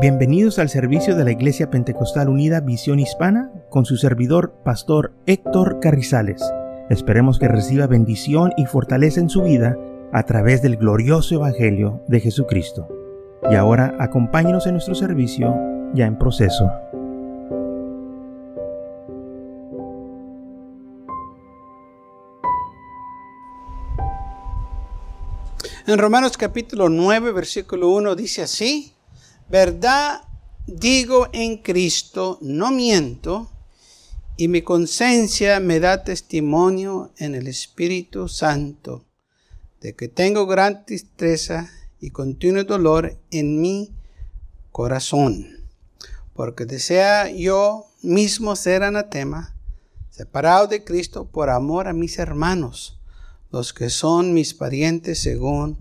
Bienvenidos 0.00 0.60
al 0.60 0.68
servicio 0.68 1.16
de 1.16 1.24
la 1.24 1.32
Iglesia 1.32 1.70
Pentecostal 1.70 2.28
Unida 2.28 2.60
Visión 2.60 3.00
Hispana 3.00 3.50
con 3.68 3.84
su 3.84 3.96
servidor, 3.96 4.54
Pastor 4.64 5.12
Héctor 5.26 5.80
Carrizales. 5.80 6.40
Esperemos 6.88 7.40
que 7.40 7.48
reciba 7.48 7.88
bendición 7.88 8.52
y 8.56 8.66
fortaleza 8.66 9.18
en 9.18 9.28
su 9.28 9.42
vida 9.42 9.76
a 10.12 10.22
través 10.22 10.62
del 10.62 10.76
glorioso 10.76 11.34
Evangelio 11.34 12.00
de 12.06 12.20
Jesucristo. 12.20 12.86
Y 13.50 13.56
ahora 13.56 13.96
acompáñenos 13.98 14.68
en 14.68 14.74
nuestro 14.74 14.94
servicio 14.94 15.56
ya 15.94 16.06
en 16.06 16.16
proceso. 16.16 16.70
En 25.88 25.98
Romanos 25.98 26.36
capítulo 26.36 26.88
9, 26.88 27.32
versículo 27.32 27.88
1 27.88 28.14
dice 28.14 28.42
así, 28.42 28.94
verdad 29.48 30.22
digo 30.66 31.28
en 31.32 31.58
Cristo, 31.58 32.38
no 32.40 32.70
miento, 32.70 33.50
y 34.36 34.48
mi 34.48 34.62
conciencia 34.62 35.58
me 35.58 35.80
da 35.80 36.04
testimonio 36.04 37.10
en 37.16 37.34
el 37.34 37.48
Espíritu 37.48 38.28
Santo 38.28 39.04
de 39.80 39.94
que 39.94 40.08
tengo 40.08 40.46
gran 40.46 40.84
tristeza 40.84 41.70
y 42.00 42.10
continuo 42.10 42.64
dolor 42.64 43.18
en 43.30 43.60
mi 43.60 43.92
corazón, 44.70 45.66
porque 46.34 46.66
desea 46.66 47.30
yo 47.30 47.86
mismo 48.02 48.54
ser 48.54 48.84
anatema, 48.84 49.54
separado 50.10 50.68
de 50.68 50.84
Cristo 50.84 51.26
por 51.26 51.50
amor 51.50 51.88
a 51.88 51.92
mis 51.92 52.18
hermanos 52.18 52.98
los 53.50 53.72
que 53.72 53.90
son 53.90 54.34
mis 54.34 54.54
parientes 54.54 55.20
según 55.20 55.78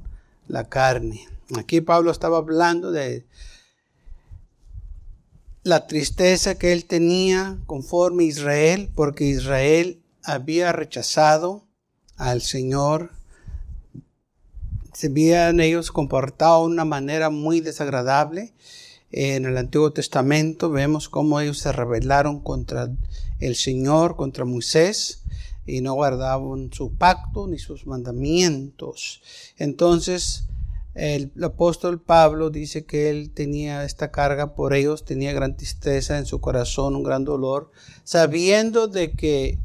la 0.47 0.69
carne. 0.69 1.27
Aquí 1.57 1.81
Pablo 1.81 2.11
estaba 2.11 2.37
hablando 2.37 2.91
de 2.91 3.25
la 5.67 5.85
tristeza 5.85 6.55
que 6.55 6.71
él 6.71 6.85
tenía 6.85 7.57
conforme 7.65 8.23
a 8.23 8.27
Israel, 8.27 8.89
porque 8.95 9.25
Israel 9.25 10.01
había 10.23 10.71
rechazado 10.71 11.65
al 12.15 12.41
Señor. 12.41 13.11
Se 14.93 15.07
habían 15.07 15.59
ellos 15.59 15.91
comportado 15.91 16.61
de 16.61 16.73
una 16.73 16.85
manera 16.85 17.29
muy 17.29 17.59
desagradable. 17.59 18.53
En 19.11 19.45
el 19.45 19.57
Antiguo 19.57 19.91
Testamento 19.91 20.69
vemos 20.69 21.09
cómo 21.09 21.39
ellos 21.41 21.59
se 21.59 21.73
rebelaron 21.73 22.39
contra 22.39 22.89
el 23.39 23.55
Señor, 23.55 24.15
contra 24.15 24.45
Moisés 24.45 25.23
y 25.65 25.81
no 25.81 25.95
guardaban 25.95 26.71
su 26.71 26.93
pacto 26.93 27.45
ni 27.45 27.59
sus 27.59 27.85
mandamientos. 27.85 29.21
Entonces, 29.57 30.45
el, 30.97 31.31
apóstol 31.43 32.01
Pablo 32.01 32.49
dice 32.49 32.85
que 32.85 33.09
él 33.09 33.31
tenía 33.31 33.83
esta 33.83 34.11
carga 34.11 34.55
por 34.55 34.73
ellos, 34.73 35.05
tenía 35.05 35.31
gran 35.33 35.55
tristeza 35.55 36.17
en 36.17 36.25
su 36.25 36.41
corazón, 36.41 36.95
un 36.95 37.03
gran 37.03 37.23
dolor, 37.23 37.71
sabiendo 38.03 38.87
de 38.87 39.11
que 39.11 39.59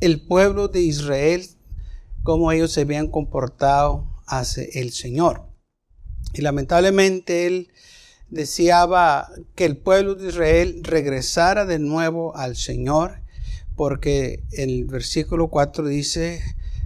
el 0.00 0.24
pueblo 0.24 0.68
de 0.68 0.80
Israel, 0.80 1.44
como 2.22 2.52
ellos 2.52 2.72
se 2.72 2.82
habían 2.82 3.08
comportado 3.08 4.06
hacia 4.26 4.64
el 4.74 4.92
Señor. 4.92 5.42
Y 6.34 6.42
lamentablemente 6.42 7.46
él 7.46 7.72
deseaba 8.30 9.30
que 9.54 9.64
el 9.64 9.76
pueblo 9.76 10.14
de 10.14 10.28
Israel 10.28 10.80
regresara 10.84 11.64
de 11.64 11.78
nuevo 11.78 12.36
al 12.36 12.56
Señor 12.56 13.22
porque 13.78 14.42
el 14.50 14.84
versículo 14.84 15.48
4 15.48 15.86
dice, 15.86 16.42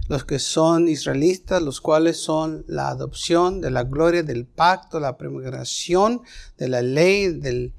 los 0.07 0.25
que 0.25 0.39
son 0.39 0.89
israelitas, 0.89 1.61
los 1.61 1.79
cuales 1.79 2.17
son 2.17 2.65
la 2.67 2.89
adopción 2.89 3.61
de 3.61 3.71
la 3.71 3.83
gloria 3.83 4.23
del 4.23 4.45
pacto, 4.45 4.99
la 4.99 5.17
promulgación 5.17 6.21
de 6.57 6.67
la 6.67 6.81
ley, 6.81 7.29
del, 7.29 7.73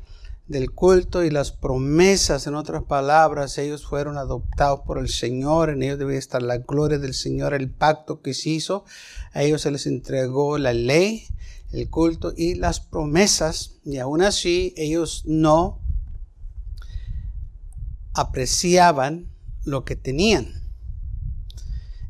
del 0.47 0.70
culto 0.72 1.22
y 1.22 1.30
las 1.30 1.52
promesas, 1.52 2.47
en 2.47 2.55
otras 2.55 2.84
palabras, 2.84 3.58
ellos 3.58 3.86
fueron 3.86 4.17
adoptados 4.17 4.80
por 4.86 4.98
el 4.98 5.08
Señor, 5.08 5.70
en 5.70 5.83
ellos 5.83 5.98
debe 5.98 6.17
estar 6.17 6.42
la 6.42 6.58
gloria 6.58 6.98
del 6.98 7.14
Señor, 7.14 7.55
el 7.55 7.70
pacto 7.70 8.23
que 8.23 8.33
se 8.33 8.51
hizo, 8.51 8.84
a 9.33 9.42
ellos 9.42 9.63
se 9.63 9.70
les 9.70 9.86
entregó 9.86 10.58
la 10.58 10.73
ley, 10.73 11.27
el 11.73 11.90
culto 11.90 12.33
y 12.36 12.55
las 12.55 12.80
promesas, 12.80 13.77
y 13.84 13.98
aún 13.98 14.23
así 14.23 14.73
ellos 14.77 15.24
no 15.27 15.80
apreciaban 18.14 19.30
lo 19.64 19.84
que 19.84 19.96
tenían. 19.96 20.64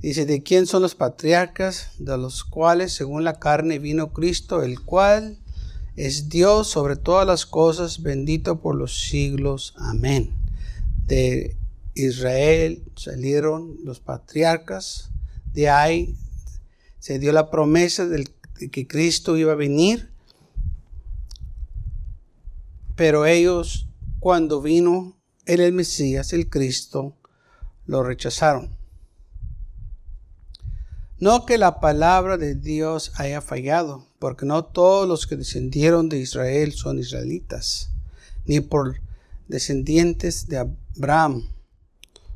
Dice, 0.04 0.26
¿de 0.26 0.42
quién 0.42 0.66
son 0.66 0.82
los 0.82 0.94
patriarcas? 0.94 1.92
De 1.98 2.18
los 2.18 2.44
cuales, 2.44 2.92
según 2.92 3.24
la 3.24 3.38
carne, 3.38 3.78
vino 3.78 4.12
Cristo, 4.12 4.62
el 4.62 4.82
cual 4.82 5.38
es 5.96 6.28
Dios 6.28 6.68
sobre 6.68 6.96
todas 6.96 7.26
las 7.26 7.46
cosas, 7.46 8.02
bendito 8.02 8.60
por 8.60 8.74
los 8.76 9.00
siglos. 9.00 9.72
Amén. 9.78 10.34
De 11.06 11.56
Israel 11.94 12.82
salieron 12.96 13.78
los 13.82 13.98
patriarcas, 13.98 15.08
de 15.54 15.70
ahí 15.70 16.14
se 16.98 17.18
dio 17.18 17.32
la 17.32 17.50
promesa 17.50 18.06
de 18.06 18.30
que 18.70 18.86
Cristo 18.86 19.38
iba 19.38 19.52
a 19.52 19.56
venir, 19.56 20.10
pero 22.94 23.24
ellos 23.24 23.88
cuando 24.20 24.60
vino 24.60 25.16
el 25.46 25.72
Mesías, 25.72 26.34
el 26.34 26.50
Cristo, 26.50 27.16
lo 27.86 28.02
rechazaron. 28.02 28.83
No 31.24 31.46
que 31.46 31.56
la 31.56 31.80
palabra 31.80 32.36
de 32.36 32.54
Dios 32.54 33.10
haya 33.14 33.40
fallado, 33.40 34.06
porque 34.18 34.44
no 34.44 34.62
todos 34.62 35.08
los 35.08 35.26
que 35.26 35.36
descendieron 35.36 36.10
de 36.10 36.18
Israel 36.18 36.74
son 36.74 36.98
israelitas, 36.98 37.88
ni 38.44 38.60
por 38.60 39.00
descendientes 39.48 40.48
de 40.48 40.58
Abraham 40.58 41.48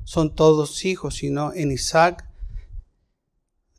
son 0.05 0.35
todos 0.35 0.87
hijos, 0.87 1.17
sino 1.17 1.53
en 1.53 1.71
Isaac 1.71 2.27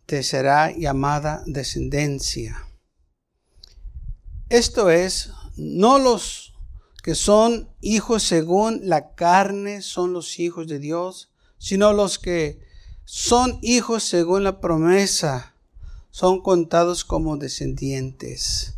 te 0.05 0.21
será 0.21 0.77
llamada 0.77 1.41
descendencia. 1.47 2.67
Esto 4.47 4.91
es, 4.91 5.31
no 5.55 5.97
los 5.97 6.53
que 7.01 7.15
son 7.15 7.67
hijos 7.81 8.21
según 8.21 8.81
la 8.83 9.15
carne 9.15 9.81
son 9.81 10.13
los 10.13 10.37
hijos 10.37 10.67
de 10.67 10.77
Dios, 10.77 11.31
sino 11.57 11.93
los 11.93 12.19
que 12.19 12.68
son 13.11 13.57
hijos 13.63 14.03
según 14.03 14.43
la 14.43 14.61
promesa 14.61 15.55
son 16.11 16.43
contados 16.43 17.03
como 17.03 17.37
descendientes. 17.37 18.75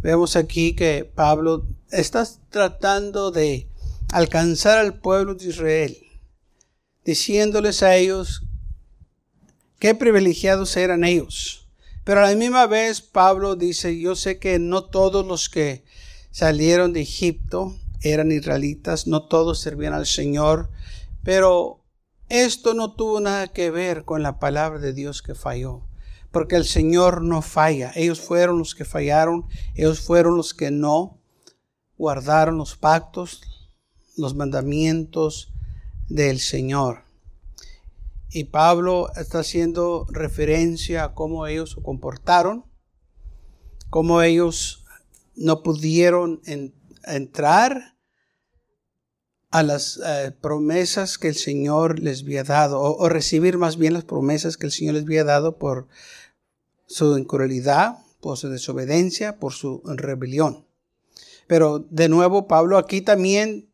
Vemos 0.00 0.36
aquí 0.36 0.76
que 0.76 1.04
Pablo 1.04 1.66
está 1.90 2.28
tratando 2.50 3.32
de 3.32 3.66
alcanzar 4.12 4.78
al 4.78 5.00
pueblo 5.00 5.34
de 5.34 5.48
Israel, 5.48 5.96
diciéndoles 7.04 7.82
a 7.82 7.96
ellos 7.96 8.44
qué 9.80 9.96
privilegiados 9.96 10.76
eran 10.76 11.02
ellos. 11.02 11.66
Pero 12.04 12.20
a 12.20 12.30
la 12.30 12.36
misma 12.36 12.68
vez 12.68 13.00
Pablo 13.00 13.56
dice, 13.56 13.98
yo 13.98 14.14
sé 14.14 14.38
que 14.38 14.60
no 14.60 14.84
todos 14.84 15.26
los 15.26 15.48
que 15.48 15.82
salieron 16.30 16.92
de 16.92 17.00
Egipto, 17.00 17.76
eran 18.00 18.30
israelitas, 18.30 19.08
no 19.08 19.24
todos 19.24 19.58
servían 19.58 19.92
al 19.92 20.06
Señor, 20.06 20.70
pero 21.24 21.82
esto 22.28 22.74
no 22.74 22.94
tuvo 22.94 23.20
nada 23.20 23.48
que 23.48 23.70
ver 23.70 24.04
con 24.04 24.22
la 24.22 24.38
palabra 24.38 24.78
de 24.78 24.92
Dios 24.92 25.22
que 25.22 25.34
falló, 25.34 25.82
porque 26.30 26.56
el 26.56 26.64
Señor 26.64 27.22
no 27.22 27.42
falla, 27.42 27.92
ellos 27.94 28.20
fueron 28.20 28.58
los 28.58 28.74
que 28.74 28.84
fallaron, 28.84 29.46
ellos 29.74 30.00
fueron 30.00 30.36
los 30.36 30.54
que 30.54 30.70
no 30.70 31.20
guardaron 31.96 32.58
los 32.58 32.76
pactos, 32.76 33.40
los 34.16 34.34
mandamientos 34.34 35.52
del 36.08 36.40
Señor. 36.40 37.04
Y 38.28 38.44
Pablo 38.44 39.10
está 39.16 39.38
haciendo 39.38 40.06
referencia 40.10 41.04
a 41.04 41.14
cómo 41.14 41.46
ellos 41.46 41.70
se 41.70 41.82
comportaron, 41.82 42.66
cómo 43.88 44.20
ellos 44.20 44.84
no 45.36 45.62
pudieron 45.62 46.40
entrar 47.04 47.95
a 49.50 49.62
las 49.62 50.00
eh, 50.04 50.32
promesas 50.40 51.18
que 51.18 51.28
el 51.28 51.34
Señor 51.34 52.00
les 52.00 52.22
había 52.22 52.44
dado, 52.44 52.80
o, 52.80 53.08
recibir 53.08 53.58
más 53.58 53.76
bien 53.76 53.94
las 53.94 54.04
promesas 54.04 54.56
que 54.56 54.66
el 54.66 54.72
Señor 54.72 54.94
les 54.94 55.04
había 55.04 55.24
dado 55.24 55.58
por 55.58 55.88
su 56.86 57.16
incredulidad, 57.16 57.98
por 58.20 58.36
su 58.36 58.48
desobediencia, 58.48 59.38
por 59.38 59.52
su 59.52 59.82
rebelión. 59.84 60.66
Pero 61.46 61.78
de 61.78 62.08
nuevo, 62.08 62.48
Pablo 62.48 62.76
aquí 62.76 63.00
también, 63.00 63.72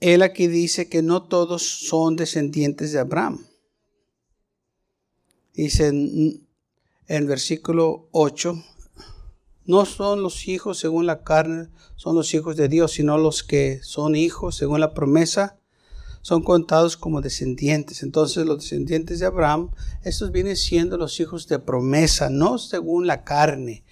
él 0.00 0.22
aquí 0.22 0.46
dice 0.46 0.88
que 0.88 1.02
no 1.02 1.24
todos 1.24 1.62
son 1.62 2.16
descendientes 2.16 2.92
de 2.92 3.00
Abraham. 3.00 3.46
Dice 5.52 5.88
en 5.88 6.46
el 7.06 7.26
versículo 7.26 8.08
8, 8.12 8.62
no 9.66 9.84
son 9.84 10.22
los 10.22 10.48
hijos 10.48 10.78
según 10.78 11.06
la 11.06 11.22
carne, 11.22 11.68
son 11.96 12.14
los 12.14 12.32
hijos 12.34 12.56
de 12.56 12.68
Dios, 12.68 12.92
sino 12.92 13.18
los 13.18 13.42
que 13.42 13.80
son 13.82 14.14
hijos 14.14 14.56
según 14.56 14.80
la 14.80 14.94
promesa, 14.94 15.58
son 16.22 16.42
contados 16.42 16.96
como 16.96 17.20
descendientes. 17.20 18.02
Entonces 18.02 18.46
los 18.46 18.58
descendientes 18.58 19.20
de 19.20 19.26
Abraham, 19.26 19.70
estos 20.02 20.32
vienen 20.32 20.56
siendo 20.56 20.96
los 20.96 21.18
hijos 21.20 21.46
de 21.48 21.58
promesa, 21.58 22.30
no 22.30 22.58
según 22.58 23.06
la 23.06 23.24
carne. 23.24 23.84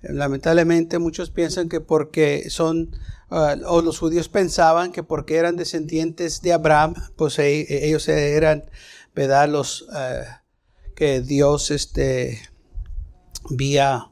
Lamentablemente 0.00 0.98
muchos 0.98 1.30
piensan 1.30 1.68
que 1.68 1.80
porque 1.80 2.50
son, 2.50 2.90
ah, 3.30 3.56
o 3.66 3.80
los 3.80 3.98
judíos 3.98 4.28
pensaban 4.28 4.92
que 4.92 5.02
porque 5.02 5.36
eran 5.36 5.56
descendientes 5.56 6.42
de 6.42 6.52
Abraham, 6.52 6.94
pues 7.16 7.38
e, 7.38 7.86
ellos 7.86 8.08
eran, 8.08 8.64
¿verdad? 9.14 9.48
Los 9.48 9.86
ah, 9.90 10.42
que 10.94 11.20
Dios 11.22 11.70
este, 11.70 12.40
había 13.50 14.10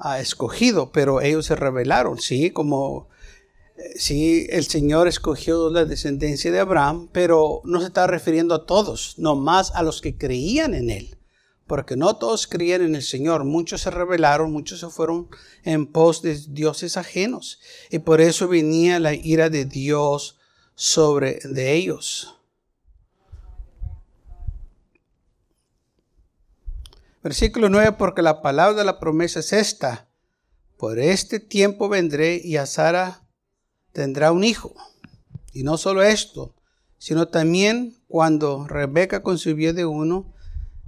ah, 0.00 0.20
escogido, 0.20 0.90
pero 0.92 1.20
ellos 1.20 1.46
se 1.46 1.56
rebelaron, 1.56 2.18
¿sí? 2.18 2.50
Como 2.50 3.08
eh, 3.76 3.92
sí, 3.96 4.46
el 4.50 4.64
Señor 4.64 5.06
escogió 5.06 5.70
la 5.70 5.84
descendencia 5.84 6.50
de 6.50 6.60
Abraham, 6.60 7.08
pero 7.12 7.60
no 7.64 7.80
se 7.80 7.86
está 7.86 8.06
refiriendo 8.06 8.54
a 8.54 8.66
todos, 8.66 9.14
no 9.18 9.36
más 9.36 9.70
a 9.72 9.82
los 9.82 10.00
que 10.00 10.16
creían 10.16 10.74
en 10.74 10.90
Él 10.90 11.16
porque 11.70 11.94
no 11.94 12.16
todos 12.16 12.48
creían 12.48 12.82
en 12.82 12.96
el 12.96 13.02
Señor, 13.04 13.44
muchos 13.44 13.82
se 13.82 13.92
rebelaron, 13.92 14.50
muchos 14.50 14.80
se 14.80 14.88
fueron 14.88 15.28
en 15.62 15.86
pos 15.86 16.20
de 16.20 16.36
dioses 16.48 16.96
ajenos, 16.96 17.60
y 17.92 18.00
por 18.00 18.20
eso 18.20 18.48
venía 18.48 18.98
la 18.98 19.14
ira 19.14 19.50
de 19.50 19.66
Dios 19.66 20.40
sobre 20.74 21.38
de 21.44 21.74
ellos. 21.74 22.39
Versículo 27.22 27.68
9, 27.68 27.92
porque 27.98 28.22
la 28.22 28.40
palabra 28.40 28.78
de 28.78 28.84
la 28.84 28.98
promesa 28.98 29.40
es 29.40 29.52
esta, 29.52 30.08
por 30.78 30.98
este 30.98 31.38
tiempo 31.38 31.90
vendré 31.90 32.40
y 32.42 32.56
a 32.56 32.64
Sara 32.64 33.26
tendrá 33.92 34.32
un 34.32 34.42
hijo. 34.42 34.74
Y 35.52 35.62
no 35.62 35.76
solo 35.76 36.02
esto, 36.02 36.54
sino 36.96 37.28
también 37.28 37.98
cuando 38.08 38.66
Rebeca 38.66 39.22
concibió 39.22 39.74
de 39.74 39.84
uno, 39.84 40.32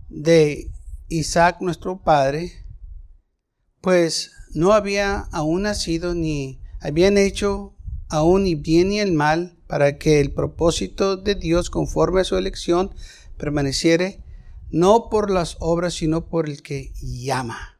de 0.08 0.70
Isaac 1.08 1.58
nuestro 1.60 2.02
padre, 2.02 2.64
pues 3.82 4.32
no 4.54 4.72
había 4.72 5.28
aún 5.32 5.62
nacido 5.62 6.14
ni 6.14 6.62
habían 6.80 7.18
hecho 7.18 7.74
aún 8.08 8.44
ni 8.44 8.54
bien 8.54 8.88
ni 8.88 9.00
el 9.00 9.12
mal 9.12 9.58
para 9.66 9.98
que 9.98 10.20
el 10.20 10.32
propósito 10.32 11.18
de 11.18 11.34
Dios 11.34 11.68
conforme 11.68 12.22
a 12.22 12.24
su 12.24 12.36
elección 12.36 12.94
permaneciere 13.36 14.21
no 14.72 15.10
por 15.10 15.30
las 15.30 15.56
obras 15.60 15.94
sino 15.94 16.26
por 16.26 16.48
el 16.48 16.62
que 16.62 16.92
llama. 17.00 17.78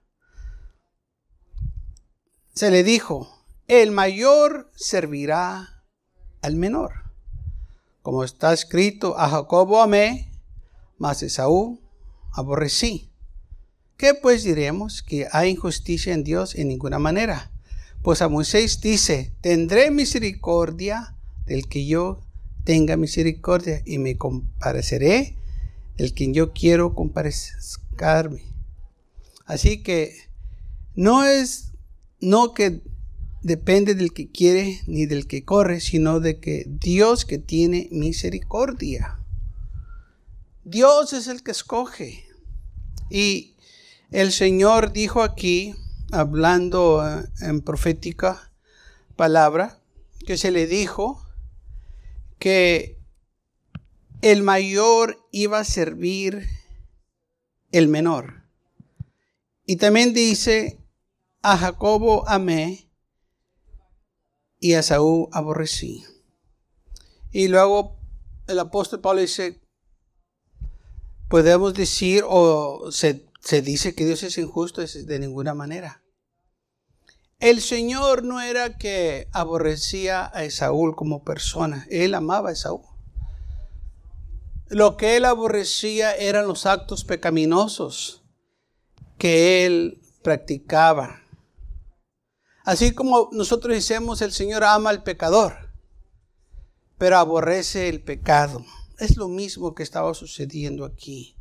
Se 2.55 2.71
le 2.71 2.85
dijo, 2.85 3.29
el 3.67 3.91
mayor 3.91 4.71
servirá 4.77 5.85
al 6.43 6.57
menor. 6.57 6.93
Como 8.03 8.25
está 8.25 8.53
escrito, 8.53 9.19
a 9.19 9.31
Jacobo 9.31 9.81
amé, 9.81 10.31
mas 10.99 11.23
Esaú 11.23 11.81
aborrecí. 12.31 13.11
¿Qué 13.97 14.15
pues 14.15 14.45
diremos? 14.45 15.03
¿Que 15.03 15.29
hay 15.33 15.51
injusticia 15.51 16.13
en 16.13 16.25
Dios? 16.25 16.55
En 16.55 16.69
ninguna 16.69 16.99
manera. 16.99 17.53
Pues 18.03 18.21
a 18.21 18.29
Moisés 18.29 18.81
dice, 18.81 19.33
tendré 19.41 19.91
misericordia 19.91 21.17
del 21.47 21.69
que 21.69 21.87
yo 21.87 22.21
tenga 22.65 22.97
misericordia 22.97 23.81
y 23.87 23.99
me 23.99 24.19
compareceré 24.19 25.39
del 26.03 26.15
quien 26.15 26.35
yo 26.35 26.53
quiero 26.53 26.97
comparecerme. 26.97 28.43
Así 29.47 29.85
que 29.85 30.13
no 30.97 31.23
es, 31.23 31.75
no 32.21 32.55
que 32.55 32.83
depende 33.43 33.95
del 33.95 34.13
que 34.13 34.29
quiere 34.29 34.81
ni 34.89 35.07
del 35.07 35.29
que 35.29 35.45
corre, 35.45 35.79
sino 35.79 36.19
de 36.19 36.41
que 36.41 36.65
Dios 36.67 37.25
que 37.25 37.39
tiene 37.39 37.89
misericordia. 37.93 39.21
Dios 40.65 41.13
es 41.13 41.29
el 41.29 41.45
que 41.45 41.53
escoge. 41.53 42.25
Y 43.09 43.55
el 44.11 44.33
Señor 44.33 44.93
dijo 44.93 45.23
aquí, 45.23 45.73
hablando 46.11 47.09
eh, 47.09 47.25
en 47.43 47.61
profética 47.61 48.51
palabra, 49.15 49.79
que 50.27 50.37
se 50.37 50.51
le 50.51 50.67
dijo 50.67 51.25
que 52.41 52.99
el 54.23 54.45
mayor 54.45 55.19
iba 55.33 55.59
a 55.59 55.65
servir 55.65 56.49
el 57.73 57.89
menor. 57.89 58.45
Y 59.67 59.77
también 59.77 60.15
dice, 60.15 60.79
a 61.43 61.59
Jacobo 61.59 62.29
amé 62.29 62.89
y 64.61 64.75
a 64.75 64.83
Saúl 64.83 65.29
aborrecí. 65.33 66.05
Y 67.33 67.49
luego 67.49 67.99
el 68.47 68.61
apóstol 68.61 69.01
Pablo 69.01 69.21
dice, 69.21 69.61
podemos 71.29 71.75
decir 71.75 72.23
o 72.27 72.91
se, 72.93 73.25
dice 73.63 73.95
que 73.95 74.05
Dios 74.05 74.23
es 74.23 74.39
injusto 74.39 74.83
de 74.83 75.19
ninguna 75.19 75.53
manera. 75.53 76.05
El 77.41 77.61
Señor 77.61 78.23
no 78.23 78.41
era 78.41 78.79
que 78.79 79.27
aborrecía 79.33 80.31
a 80.33 80.45
Esaú 80.45 80.95
como 80.95 81.25
persona, 81.25 81.89
Él 81.91 82.15
amaba 82.15 82.51
a 82.51 82.53
Esaú. 82.53 82.92
Lo 84.73 84.97
que 84.97 85.19
Él 85.19 85.27
aborrecía 85.27 86.17
eran 86.17 86.49
los 86.49 86.65
actos 86.65 87.05
pecaminosos 87.05 88.23
que 89.19 89.67
Él 89.67 90.01
practicaba. 90.23 91.21
Así 92.65 92.93
como 92.93 93.29
nosotros 93.33 93.75
decimos, 93.75 94.23
el 94.23 94.33
Señor 94.33 94.65
ama 94.65 94.89
al 94.89 95.03
pecador, 95.03 95.69
pero 96.97 97.19
aborrece 97.19 97.91
el 97.91 98.01
pecado. 98.01 98.65
Es 98.99 99.19
lo 99.19 99.29
mismo 99.29 99.75
que 99.75 99.83
estaba 99.83 100.15
sucediendo 100.15 100.87
aquí. 100.87 101.37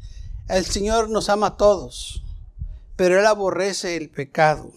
El 0.49 0.65
Señor 0.65 1.09
nos 1.09 1.29
ama 1.29 1.47
a 1.47 1.55
todos, 1.55 2.25
pero 2.97 3.17
Él 3.17 3.25
aborrece 3.25 3.95
el 3.95 4.09
pecado. 4.09 4.73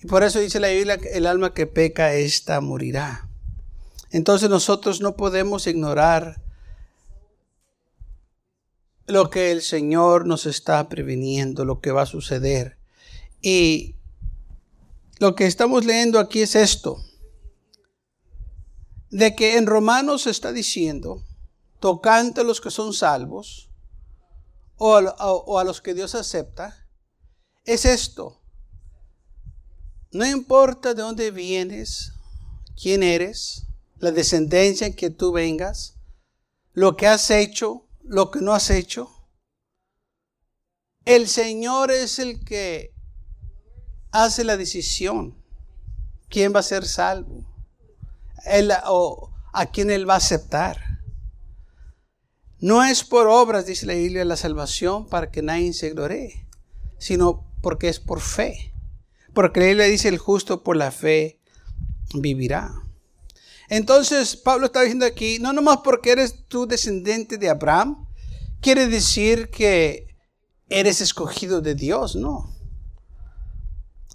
Y 0.00 0.08
por 0.08 0.24
eso 0.24 0.40
dice 0.40 0.58
la 0.58 0.70
Biblia 0.70 0.98
el 1.12 1.26
alma 1.26 1.54
que 1.54 1.68
peca, 1.68 2.14
ésta 2.14 2.60
morirá. 2.60 3.28
Entonces 4.10 4.50
nosotros 4.50 5.00
no 5.00 5.14
podemos 5.14 5.68
ignorar 5.68 6.41
lo 9.06 9.30
que 9.30 9.50
el 9.50 9.62
Señor 9.62 10.26
nos 10.26 10.46
está 10.46 10.88
previniendo, 10.88 11.64
lo 11.64 11.80
que 11.80 11.90
va 11.90 12.02
a 12.02 12.06
suceder. 12.06 12.78
Y 13.40 13.96
lo 15.18 15.34
que 15.34 15.46
estamos 15.46 15.84
leyendo 15.84 16.18
aquí 16.18 16.40
es 16.40 16.54
esto, 16.54 17.02
de 19.10 19.34
que 19.36 19.56
en 19.56 19.66
Romanos 19.66 20.26
está 20.26 20.52
diciendo 20.52 21.22
tocante 21.80 22.40
a 22.40 22.44
los 22.44 22.60
que 22.60 22.70
son 22.70 22.94
salvos 22.94 23.68
o 24.78 24.96
a, 24.96 25.64
los 25.64 25.80
que 25.80 25.94
Dios 25.94 26.14
acepta, 26.14 26.88
es 27.64 27.84
esto. 27.84 28.40
No 30.10 30.26
importa 30.26 30.94
de 30.94 31.02
dónde 31.02 31.30
vienes, 31.30 32.12
quién 32.80 33.02
eres, 33.02 33.66
la 33.98 34.10
descendencia 34.10 34.86
en 34.86 34.94
que 34.94 35.10
tú 35.10 35.30
vengas, 35.30 35.94
lo 36.72 36.96
que 36.96 37.06
has 37.06 37.30
hecho, 37.30 37.86
lo 38.04 38.30
que 38.30 38.40
no 38.40 38.52
has 38.52 38.70
hecho. 38.70 39.10
El 41.04 41.28
Señor 41.28 41.90
es 41.90 42.18
el 42.18 42.44
que 42.44 42.94
hace 44.10 44.44
la 44.44 44.56
decisión. 44.56 45.36
¿Quién 46.28 46.54
va 46.54 46.60
a 46.60 46.64
ser 46.64 46.86
salvo? 46.86 47.48
o 48.86 49.32
a 49.52 49.66
quién 49.66 49.90
Él 49.90 50.08
va 50.08 50.14
a 50.14 50.18
aceptar. 50.18 51.00
No 52.58 52.84
es 52.84 53.04
por 53.04 53.26
obras, 53.26 53.66
dice 53.66 53.86
la 53.86 53.94
Biblia, 53.94 54.24
la 54.24 54.36
salvación 54.36 55.06
para 55.08 55.30
que 55.30 55.42
nadie 55.42 55.72
se 55.72 55.90
gloree, 55.90 56.46
sino 56.98 57.44
porque 57.60 57.88
es 57.88 58.00
por 58.00 58.20
fe. 58.20 58.72
Porque 59.34 59.60
la 59.60 59.66
Biblia 59.66 59.86
dice 59.86 60.08
el 60.08 60.18
justo 60.18 60.62
por 60.62 60.76
la 60.76 60.90
fe 60.90 61.40
vivirá. 62.14 62.81
Entonces 63.72 64.36
Pablo 64.36 64.66
está 64.66 64.82
diciendo 64.82 65.06
aquí, 65.06 65.38
no 65.38 65.54
nomás 65.54 65.78
porque 65.82 66.10
eres 66.10 66.44
tú 66.46 66.66
descendiente 66.66 67.38
de 67.38 67.48
Abraham, 67.48 68.06
quiere 68.60 68.86
decir 68.86 69.48
que 69.48 70.14
eres 70.68 71.00
escogido 71.00 71.62
de 71.62 71.74
Dios, 71.74 72.14
no. 72.14 72.54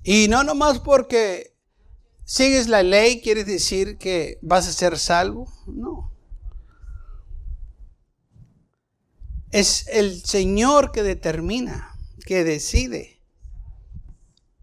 Y 0.03 0.27
no 0.27 0.43
nomás 0.43 0.77
porque 0.77 1.55
sigues 2.23 2.67
la 2.67 2.83
ley 2.83 3.19
quiere 3.19 3.43
decir 3.43 3.97
que 3.97 4.37
vas 4.43 4.67
a 4.67 4.73
ser 4.73 4.99
salvo, 4.99 5.51
no. 5.65 6.11
Es 9.49 9.87
el 9.87 10.23
Señor 10.23 10.91
que 10.91 11.01
determina, 11.01 11.97
que 12.27 12.43
decide. 12.43 13.23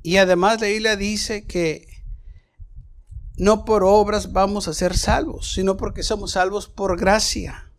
Y 0.02 0.18
además 0.18 0.60
la 0.60 0.68
Biblia 0.68 0.94
dice 0.94 1.48
que 1.48 1.93
no 3.36 3.64
por 3.64 3.82
obras 3.82 4.32
vamos 4.32 4.68
a 4.68 4.74
ser 4.74 4.96
salvos, 4.96 5.52
sino 5.52 5.76
porque 5.76 6.02
somos 6.02 6.32
salvos 6.32 6.68
por 6.68 6.98
gracia. 6.98 7.70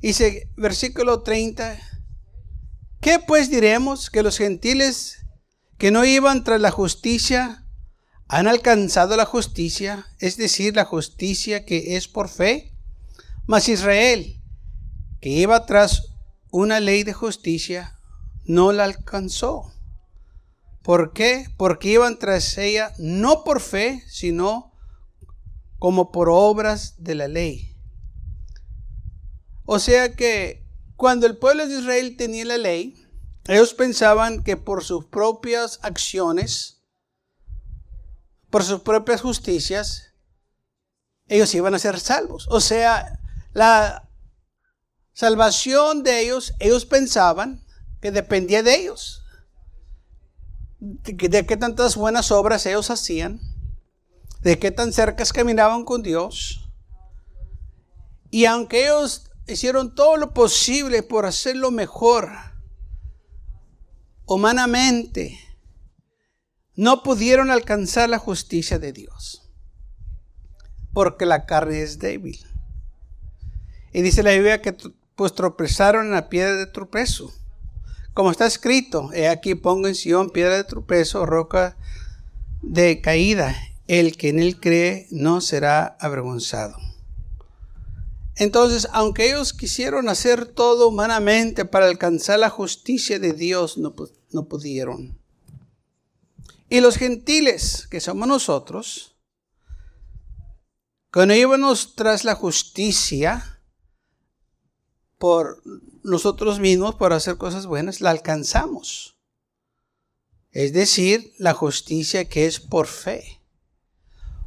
Dice 0.00 0.48
versículo 0.56 1.22
30, 1.22 1.78
¿qué 3.00 3.18
pues 3.18 3.50
diremos 3.50 4.10
que 4.10 4.22
los 4.22 4.38
gentiles 4.38 5.18
que 5.78 5.90
no 5.90 6.04
iban 6.04 6.42
tras 6.44 6.60
la 6.60 6.70
justicia 6.70 7.66
han 8.28 8.48
alcanzado 8.48 9.16
la 9.16 9.26
justicia, 9.26 10.06
es 10.18 10.36
decir, 10.36 10.74
la 10.74 10.84
justicia 10.84 11.64
que 11.64 11.96
es 11.96 12.08
por 12.08 12.28
fe? 12.28 12.72
Mas 13.46 13.68
Israel, 13.68 14.40
que 15.20 15.28
iba 15.28 15.66
tras 15.66 16.14
una 16.50 16.80
ley 16.80 17.02
de 17.04 17.12
justicia, 17.12 17.98
no 18.44 18.72
la 18.72 18.84
alcanzó. 18.84 19.72
¿Por 20.82 21.12
qué? 21.12 21.46
Porque 21.56 21.90
iban 21.90 22.18
tras 22.18 22.58
ella 22.58 22.92
no 22.98 23.44
por 23.44 23.60
fe, 23.60 24.02
sino 24.08 24.72
como 25.78 26.12
por 26.12 26.28
obras 26.28 26.94
de 26.98 27.14
la 27.14 27.28
ley. 27.28 27.76
O 29.64 29.78
sea 29.78 30.14
que 30.14 30.64
cuando 30.96 31.26
el 31.26 31.36
pueblo 31.36 31.66
de 31.66 31.78
Israel 31.78 32.16
tenía 32.16 32.44
la 32.44 32.58
ley, 32.58 33.06
ellos 33.46 33.74
pensaban 33.74 34.44
que 34.44 34.56
por 34.56 34.84
sus 34.84 35.04
propias 35.06 35.78
acciones, 35.82 36.82
por 38.50 38.62
sus 38.62 38.80
propias 38.80 39.20
justicias, 39.20 40.12
ellos 41.26 41.54
iban 41.54 41.74
a 41.74 41.78
ser 41.78 41.98
salvos. 41.98 42.46
O 42.50 42.60
sea, 42.60 43.18
la 43.52 44.08
salvación 45.12 46.02
de 46.02 46.20
ellos, 46.20 46.54
ellos 46.58 46.86
pensaban 46.86 47.64
que 48.00 48.10
dependía 48.10 48.62
de 48.62 48.76
ellos. 48.76 49.21
De, 50.84 51.46
qué 51.46 51.56
tantas 51.56 51.94
buenas 51.94 52.32
obras 52.32 52.66
ellos 52.66 52.90
hacían, 52.90 53.40
de 54.40 54.58
qué 54.58 54.72
tan 54.72 54.92
cerca 54.92 55.24
caminaban 55.26 55.84
con 55.84 56.02
Dios. 56.02 56.68
Y 58.32 58.46
aunque 58.46 58.86
ellos 58.86 59.30
hicieron 59.46 59.94
todo 59.94 60.16
lo 60.16 60.34
posible 60.34 61.04
por 61.04 61.24
hacerlo 61.24 61.70
mejor, 61.70 62.32
humanamente, 64.26 65.38
no 66.74 67.04
pudieron 67.04 67.52
alcanzar 67.52 68.08
la 68.08 68.18
justicia 68.18 68.80
de 68.80 68.92
Dios. 68.92 69.48
Porque 70.92 71.26
la 71.26 71.46
carne 71.46 71.80
es 71.82 72.00
débil. 72.00 72.44
Y 73.92 74.02
dice 74.02 74.24
la 74.24 74.32
Biblia 74.32 74.60
que 74.60 74.76
pues 75.14 75.32
tropezaron 75.32 76.06
en 76.06 76.12
la 76.12 76.28
piedra 76.28 76.56
de 76.56 76.66
tropezo. 76.66 77.32
Como 78.14 78.30
está 78.30 78.46
escrito, 78.46 79.10
he 79.12 79.28
aquí 79.28 79.54
pongo 79.54 79.88
en 79.88 79.94
Sion 79.94 80.30
piedra 80.30 80.56
de 80.56 80.64
tropezo, 80.64 81.24
roca 81.24 81.76
de 82.60 83.00
caída. 83.00 83.56
El 83.88 84.16
que 84.16 84.28
en 84.28 84.38
él 84.38 84.60
cree 84.60 85.06
no 85.10 85.40
será 85.40 85.96
avergonzado. 86.00 86.76
Entonces, 88.36 88.88
aunque 88.92 89.28
ellos 89.28 89.52
quisieron 89.52 90.08
hacer 90.08 90.46
todo 90.46 90.88
humanamente 90.88 91.64
para 91.64 91.86
alcanzar 91.86 92.38
la 92.38 92.48
justicia 92.48 93.18
de 93.18 93.32
Dios, 93.32 93.76
no, 93.76 93.94
no 94.30 94.44
pudieron. 94.44 95.18
Y 96.68 96.80
los 96.80 96.96
gentiles, 96.96 97.86
que 97.90 98.00
somos 98.00 98.26
nosotros, 98.28 99.16
cuando 101.12 101.34
íbamos 101.34 101.94
tras 101.94 102.24
la 102.24 102.34
justicia 102.34 103.60
por 105.18 105.62
nosotros 106.02 106.60
mismos, 106.60 106.94
por 106.94 107.12
hacer 107.12 107.36
cosas 107.36 107.66
buenas, 107.66 108.00
la 108.00 108.10
alcanzamos. 108.10 109.16
Es 110.50 110.72
decir, 110.72 111.32
la 111.38 111.54
justicia 111.54 112.28
que 112.28 112.46
es 112.46 112.60
por 112.60 112.86
fe. 112.86 113.40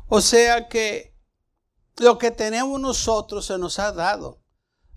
O 0.07 0.21
sea 0.21 0.67
que 0.67 1.15
lo 1.97 2.17
que 2.17 2.31
tenemos 2.31 2.79
nosotros 2.79 3.47
se 3.47 3.57
nos 3.57 3.79
ha 3.79 3.91
dado, 3.91 4.43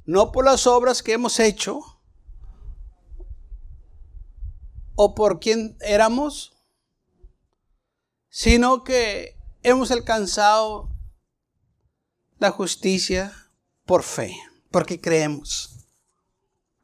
no 0.04 0.32
por 0.32 0.44
las 0.44 0.66
obras 0.66 1.02
que 1.02 1.12
hemos 1.12 1.38
hecho 1.38 1.80
o 4.94 5.14
por 5.14 5.38
quien 5.38 5.76
éramos, 5.80 6.52
sino 8.28 8.84
que 8.84 9.38
hemos 9.62 9.90
alcanzado 9.90 10.90
la 12.38 12.50
justicia 12.50 13.32
por 13.86 14.02
fe, 14.02 14.36
porque 14.70 15.00
creemos. 15.00 15.87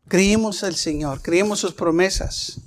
Creímos 0.09 0.63
al 0.63 0.77
Señor, 0.77 1.23
creímos 1.23 1.61
sus 1.61 1.73
promesas. 1.73 2.61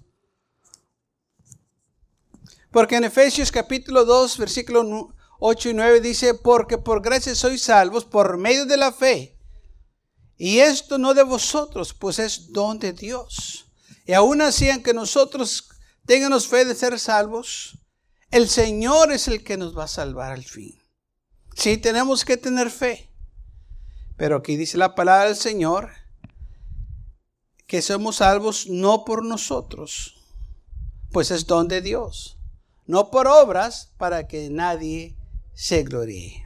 Porque 2.71 2.95
en 2.95 3.03
Efesios 3.03 3.51
capítulo 3.51 4.05
2, 4.05 4.37
versículo 4.37 5.13
8 5.39 5.69
y 5.69 5.73
9 5.73 6.01
dice, 6.01 6.33
porque 6.33 6.77
por 6.77 7.01
gracia 7.01 7.35
sois 7.35 7.61
salvos 7.61 8.05
por 8.05 8.37
medio 8.37 8.65
de 8.65 8.77
la 8.77 8.91
fe. 8.91 9.37
Y 10.37 10.59
esto 10.59 10.97
no 10.97 11.13
de 11.13 11.23
vosotros, 11.23 11.93
pues 11.93 12.19
es 12.19 12.51
don 12.51 12.79
de 12.79 12.93
Dios. 12.93 13.65
Y 14.05 14.13
aún 14.13 14.41
así, 14.41 14.69
aunque 14.69 14.93
nosotros 14.93 15.69
tengamos 16.05 16.47
fe 16.47 16.65
de 16.65 16.75
ser 16.75 16.99
salvos, 16.99 17.79
el 18.31 18.49
Señor 18.49 19.11
es 19.11 19.27
el 19.27 19.43
que 19.43 19.57
nos 19.57 19.77
va 19.77 19.85
a 19.85 19.87
salvar 19.87 20.31
al 20.31 20.43
fin. 20.43 20.77
Sí, 21.55 21.77
tenemos 21.77 22.25
que 22.25 22.37
tener 22.37 22.69
fe. 22.69 23.09
Pero 24.15 24.37
aquí 24.37 24.57
dice 24.57 24.77
la 24.77 24.95
palabra 24.95 25.25
del 25.25 25.35
Señor 25.35 25.89
que 27.67 27.81
somos 27.81 28.17
salvos 28.17 28.67
no 28.67 29.03
por 29.03 29.23
nosotros, 29.23 30.15
pues 31.11 31.31
es 31.31 31.45
don 31.45 31.67
de 31.67 31.81
Dios. 31.81 32.39
No 32.85 33.11
por 33.11 33.27
obras 33.27 33.93
para 33.97 34.27
que 34.27 34.49
nadie 34.49 35.17
se 35.53 35.83
gloríe. 35.83 36.45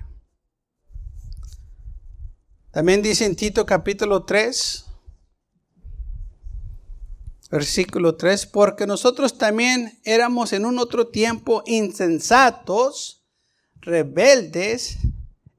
También 2.71 3.03
dice 3.03 3.25
en 3.25 3.35
Tito 3.35 3.65
capítulo 3.65 4.23
3, 4.23 4.85
versículo 7.51 8.15
3, 8.15 8.47
porque 8.47 8.87
nosotros 8.87 9.37
también 9.37 9.99
éramos 10.03 10.53
en 10.53 10.65
un 10.65 10.79
otro 10.79 11.09
tiempo 11.09 11.61
insensatos, 11.67 13.23
rebeldes, 13.81 14.97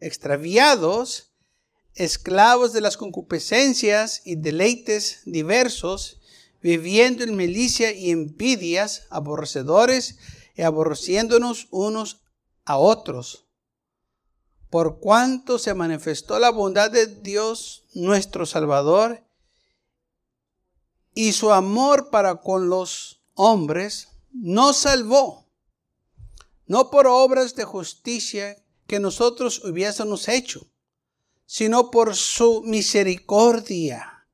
extraviados, 0.00 1.31
esclavos 1.94 2.72
de 2.72 2.80
las 2.80 2.96
concupiscencias 2.96 4.22
y 4.24 4.36
deleites 4.36 5.20
diversos, 5.24 6.20
viviendo 6.62 7.24
en 7.24 7.36
milicia 7.36 7.92
y 7.92 8.10
envidias, 8.10 9.06
aborrecedores 9.10 10.18
y 10.54 10.62
aborreciéndonos 10.62 11.68
unos 11.70 12.22
a 12.64 12.78
otros. 12.78 13.46
Por 14.70 15.00
cuanto 15.00 15.58
se 15.58 15.74
manifestó 15.74 16.38
la 16.38 16.50
bondad 16.50 16.90
de 16.90 17.06
Dios 17.06 17.84
nuestro 17.92 18.46
Salvador 18.46 19.22
y 21.14 21.32
su 21.32 21.52
amor 21.52 22.10
para 22.10 22.36
con 22.36 22.70
los 22.70 23.22
hombres, 23.34 24.08
nos 24.32 24.78
salvó, 24.78 25.46
no 26.66 26.90
por 26.90 27.06
obras 27.06 27.54
de 27.54 27.64
justicia 27.64 28.64
que 28.86 28.98
nosotros 28.98 29.62
hubiésemos 29.64 30.28
hecho, 30.28 30.71
sino 31.52 31.90
por 31.90 32.16
su 32.16 32.62
misericordia. 32.62 34.26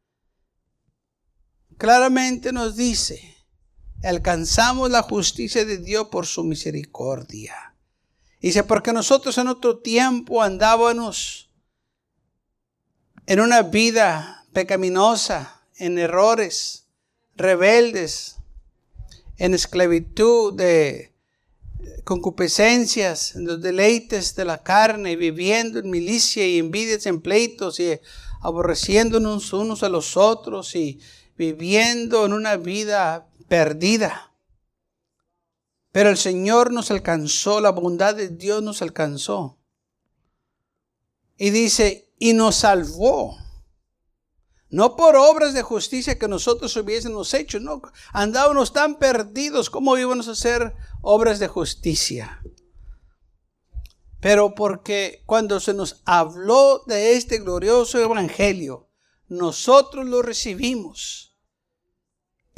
Claramente 1.77 2.53
nos 2.53 2.77
dice, 2.77 3.35
alcanzamos 4.05 4.89
la 4.89 5.03
justicia 5.03 5.65
de 5.65 5.79
Dios 5.79 6.07
por 6.13 6.27
su 6.27 6.45
misericordia. 6.45 7.75
Dice, 8.41 8.63
porque 8.63 8.93
nosotros 8.93 9.37
en 9.37 9.49
otro 9.49 9.79
tiempo 9.79 10.45
andábamos 10.45 11.51
en 13.27 13.41
una 13.41 13.63
vida 13.63 14.47
pecaminosa, 14.53 15.65
en 15.75 15.99
errores, 15.99 16.87
rebeldes, 17.35 18.37
en 19.39 19.55
esclavitud 19.55 20.55
de 20.55 21.13
concupiscencias, 22.05 23.37
en 23.37 23.47
los 23.47 23.61
deleites 23.61 24.35
de 24.35 24.45
la 24.45 24.63
carne, 24.63 25.17
viviendo 25.17 25.79
en 25.79 25.91
milicia 25.91 26.47
y 26.47 26.59
envidias, 26.59 27.07
en 27.07 27.21
pleitos 27.21 27.81
y 27.81 28.01
aborreciéndonos 28.41 29.53
unos 29.53 29.83
a 29.83 29.89
los 29.89 30.17
otros 30.17 30.75
y 30.75 31.01
viviendo 31.37 32.25
en 32.25 32.33
una 32.33 32.57
vida 32.57 33.29
perdida. 33.49 34.33
Pero 35.93 36.11
el 36.11 36.17
Señor 36.17 36.73
nos 36.73 36.91
alcanzó, 36.91 37.61
la 37.61 37.71
bondad 37.71 38.15
de 38.15 38.29
Dios 38.29 38.63
nos 38.63 38.83
alcanzó. 38.83 39.59
Y 41.37 41.51
dice, 41.51 42.13
y 42.19 42.33
nos 42.33 42.57
salvó. 42.57 43.37
No 44.71 44.97
por 44.97 45.17
obras 45.17 45.55
de 45.55 45.63
justicia 45.63 46.19
que 46.19 46.29
nosotros 46.29 46.77
hubiésemos 46.77 47.33
hecho, 47.33 47.59
no. 47.59 47.81
Andábamos 48.13 48.73
tan 48.73 48.99
perdidos, 48.99 49.71
¿cómo 49.71 49.97
íbamos 49.97 50.29
a 50.29 50.33
hacer 50.33 50.75
obras 51.01 51.39
de 51.39 51.49
justicia? 51.49 52.43
Pero 54.21 54.55
porque 54.55 55.23
cuando 55.27 55.61
se 55.61 55.73
nos 55.73 56.03
habló 56.05 56.83
de 56.87 57.17
este 57.17 57.39
glorioso 57.39 57.99
evangelio, 57.99 58.89
nosotros 59.29 60.07
lo 60.07 60.23
recibimos 60.23 61.29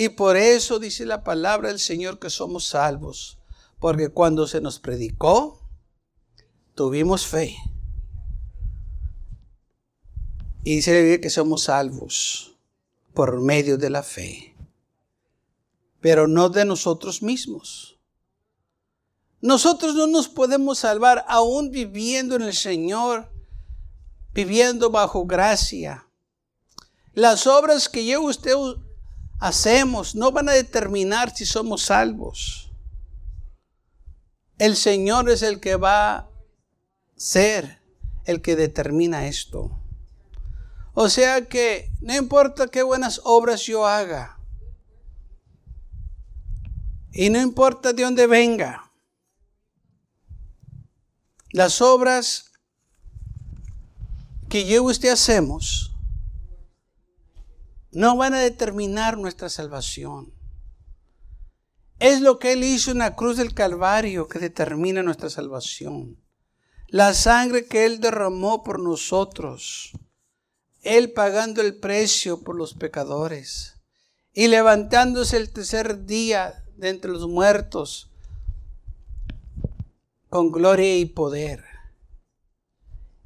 y 0.00 0.08
por 0.08 0.38
eso 0.38 0.78
dice 0.78 1.04
la 1.04 1.22
palabra 1.24 1.68
del 1.68 1.78
Señor 1.78 2.18
que 2.18 2.30
somos 2.30 2.64
salvos. 2.64 3.38
Porque 3.78 4.08
cuando 4.08 4.46
se 4.46 4.62
nos 4.62 4.80
predicó, 4.80 5.60
tuvimos 6.74 7.26
fe. 7.26 7.54
Y 10.62 10.76
dice 10.76 11.20
que 11.20 11.30
somos 11.30 11.64
salvos 11.64 12.56
por 13.14 13.40
medio 13.40 13.78
de 13.78 13.90
la 13.90 14.02
fe. 14.02 14.54
Pero 16.00 16.28
no 16.28 16.48
de 16.48 16.64
nosotros 16.64 17.22
mismos. 17.22 17.98
Nosotros 19.40 19.94
no 19.94 20.06
nos 20.06 20.28
podemos 20.28 20.78
salvar 20.78 21.24
aún 21.26 21.70
viviendo 21.70 22.36
en 22.36 22.42
el 22.42 22.54
Señor, 22.54 23.30
viviendo 24.34 24.90
bajo 24.90 25.24
gracia. 25.24 26.06
Las 27.14 27.46
obras 27.46 27.88
que 27.88 28.04
yo 28.04 28.22
usted 28.22 28.54
hacemos 29.38 30.14
no 30.14 30.30
van 30.30 30.50
a 30.50 30.52
determinar 30.52 31.34
si 31.34 31.46
somos 31.46 31.82
salvos. 31.82 32.70
El 34.58 34.76
Señor 34.76 35.30
es 35.30 35.42
el 35.42 35.58
que 35.58 35.76
va 35.76 36.16
a 36.16 36.30
ser 37.16 37.80
el 38.26 38.42
que 38.42 38.56
determina 38.56 39.26
esto. 39.26 39.79
O 41.02 41.08
sea 41.08 41.46
que 41.48 41.90
no 42.02 42.14
importa 42.14 42.68
qué 42.68 42.82
buenas 42.82 43.22
obras 43.24 43.62
yo 43.62 43.86
haga. 43.86 44.38
Y 47.10 47.30
no 47.30 47.40
importa 47.40 47.94
de 47.94 48.02
dónde 48.02 48.26
venga. 48.26 48.92
Las 51.52 51.80
obras 51.80 52.52
que 54.50 54.66
yo 54.66 54.74
y 54.74 54.78
usted 54.80 55.08
hacemos 55.08 55.96
no 57.92 58.14
van 58.18 58.34
a 58.34 58.40
determinar 58.40 59.16
nuestra 59.16 59.48
salvación. 59.48 60.34
Es 61.98 62.20
lo 62.20 62.38
que 62.38 62.52
Él 62.52 62.62
hizo 62.62 62.90
en 62.90 62.98
la 62.98 63.16
cruz 63.16 63.38
del 63.38 63.54
Calvario 63.54 64.28
que 64.28 64.38
determina 64.38 65.02
nuestra 65.02 65.30
salvación. 65.30 66.22
La 66.88 67.14
sangre 67.14 67.64
que 67.64 67.86
Él 67.86 68.00
derramó 68.00 68.62
por 68.62 68.78
nosotros. 68.80 69.94
Él 70.82 71.12
pagando 71.12 71.60
el 71.60 71.76
precio 71.76 72.42
por 72.42 72.56
los 72.56 72.74
pecadores. 72.74 73.74
Y 74.32 74.48
levantándose 74.48 75.36
el 75.36 75.52
tercer 75.52 76.06
día 76.06 76.64
de 76.76 76.88
entre 76.88 77.10
los 77.10 77.26
muertos 77.26 78.10
con 80.28 80.52
gloria 80.52 80.96
y 80.96 81.04
poder. 81.04 81.64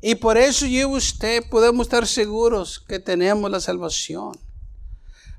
Y 0.01 0.17
por 0.17 0.37
eso 0.37 0.67
yo 0.67 0.81
y 0.81 0.85
usted 0.85 1.49
podemos 1.49 1.87
estar 1.87 2.07
seguros 2.07 2.81
que 2.81 2.99
tenemos 2.99 3.51
la 3.51 3.61
salvación. 3.61 4.39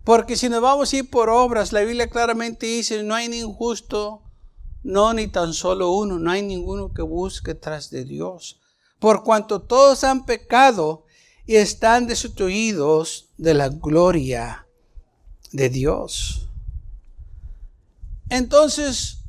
Porque 0.04 0.36
si 0.36 0.50
nos 0.50 0.62
vamos 0.62 0.94
a 0.94 0.98
ir 0.98 1.10
por 1.10 1.30
obras, 1.30 1.74
la 1.74 1.82
Biblia 1.82 2.10
claramente 2.10 2.68
dice, 2.68 3.02
no 3.04 3.16
hay 3.16 3.28
ni 3.28 3.40
injusto, 3.40 4.22
no 4.84 5.14
ni 5.14 5.28
tan 5.28 5.54
solo 5.54 5.92
uno, 5.92 6.20
no 6.20 6.30
hay 6.30 6.44
ninguno 6.44 6.94
que 6.94 7.02
busque 7.02 7.56
tras 7.56 7.90
de 7.90 8.06
Dios. 8.06 8.60
Por 9.00 9.24
cuanto 9.24 9.62
todos 9.62 10.04
han 10.04 10.26
pecado 10.26 11.05
y 11.46 11.56
están 11.56 12.08
destituidos 12.08 13.30
de 13.38 13.54
la 13.54 13.70
gloria 13.70 14.68
de 15.52 15.70
Dios. 15.70 16.50
Entonces, 18.30 19.20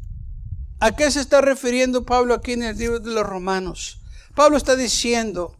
¿a 0.80 0.96
qué 0.96 1.10
se 1.10 1.20
está 1.20 1.40
refiriendo 1.40 2.06
Pablo 2.06 2.34
aquí 2.34 2.52
en 2.52 2.62
el 2.62 2.78
libro 2.78 3.00
de 3.00 3.10
los 3.10 3.26
Romanos? 3.26 4.00
Pablo 4.34 4.56
está 4.56 4.76
diciendo, 4.76 5.56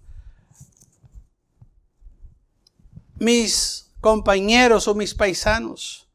mis 3.16 3.90
compañeros 4.00 4.88
o 4.88 4.94
mis 4.94 5.14
paisanos 5.14 6.08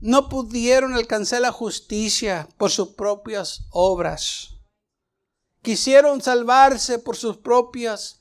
no 0.00 0.28
pudieron 0.28 0.94
alcanzar 0.94 1.42
la 1.42 1.52
justicia 1.52 2.48
por 2.56 2.70
sus 2.70 2.88
propias 2.88 3.66
obras. 3.70 4.54
Quisieron 5.62 6.22
salvarse 6.22 6.98
por 6.98 7.16
sus 7.16 7.36
propias 7.36 8.19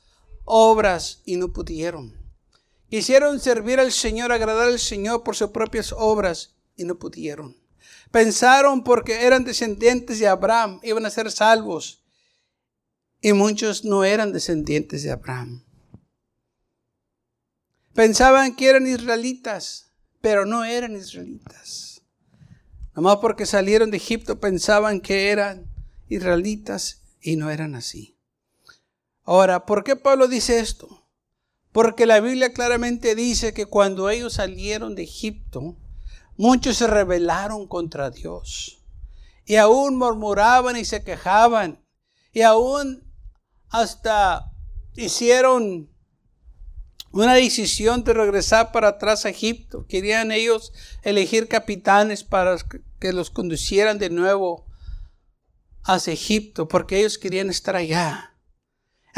obras 0.49 1.21
y 1.25 1.37
no 1.37 1.53
pudieron. 1.53 2.17
Quisieron 2.89 3.39
servir 3.39 3.79
al 3.79 3.91
Señor, 3.91 4.31
agradar 4.31 4.67
al 4.67 4.79
Señor 4.79 5.23
por 5.23 5.35
sus 5.35 5.51
propias 5.51 5.93
obras 5.95 6.55
y 6.75 6.85
no 6.85 6.97
pudieron. 6.97 7.55
Pensaron 8.11 8.83
porque 8.83 9.25
eran 9.25 9.43
descendientes 9.43 10.17
de 10.17 10.27
Abraham, 10.27 10.79
iban 10.81 11.05
a 11.05 11.11
ser 11.11 11.31
salvos. 11.31 12.03
Y 13.21 13.33
muchos 13.33 13.85
no 13.85 14.03
eran 14.03 14.33
descendientes 14.33 15.03
de 15.03 15.11
Abraham. 15.11 15.63
Pensaban 17.93 18.55
que 18.55 18.69
eran 18.69 18.87
israelitas, 18.87 19.91
pero 20.21 20.45
no 20.45 20.63
eran 20.63 20.95
israelitas. 20.95 22.01
Nomás 22.95 23.17
porque 23.17 23.45
salieron 23.45 23.91
de 23.91 23.97
Egipto 23.97 24.39
pensaban 24.39 24.99
que 24.99 25.29
eran 25.29 25.69
israelitas 26.07 27.03
y 27.21 27.35
no 27.35 27.51
eran 27.51 27.75
así. 27.75 28.18
Ahora, 29.29 29.67
¿por 29.67 29.83
qué 29.83 29.95
Pablo 29.95 30.27
dice 30.27 30.57
esto? 30.57 31.07
Porque 31.71 32.07
la 32.07 32.19
Biblia 32.19 32.51
claramente 32.51 33.13
dice 33.13 33.53
que 33.53 33.67
cuando 33.67 34.09
ellos 34.09 34.33
salieron 34.33 34.95
de 34.95 35.03
Egipto, 35.03 35.77
muchos 36.35 36.77
se 36.77 36.87
rebelaron 36.87 37.67
contra 37.67 38.09
Dios. 38.09 38.83
Y 39.45 39.57
aún 39.57 39.99
murmuraban 39.99 40.77
y 40.77 40.83
se 40.83 41.03
quejaban. 41.03 41.85
Y 42.33 42.41
aún 42.41 43.07
hasta 43.69 44.51
hicieron 44.95 45.91
una 47.11 47.35
decisión 47.35 48.03
de 48.03 48.13
regresar 48.13 48.71
para 48.71 48.87
atrás 48.87 49.25
a 49.25 49.29
Egipto. 49.29 49.85
Querían 49.85 50.31
ellos 50.31 50.73
elegir 51.03 51.47
capitanes 51.47 52.23
para 52.23 52.57
que 52.99 53.13
los 53.13 53.29
conducieran 53.29 53.99
de 53.99 54.09
nuevo 54.09 54.65
hacia 55.83 56.13
Egipto, 56.13 56.67
porque 56.67 56.97
ellos 56.97 57.19
querían 57.19 57.51
estar 57.51 57.75
allá. 57.75 58.28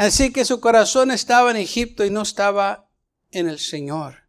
Así 0.02 0.32
que 0.32 0.44
su 0.44 0.58
corazón 0.58 1.12
estaba 1.12 1.52
en 1.52 1.56
Egipto 1.56 2.04
y 2.04 2.10
no 2.10 2.22
estaba 2.22 2.88
en 3.30 3.48
el 3.48 3.60
Señor. 3.60 4.24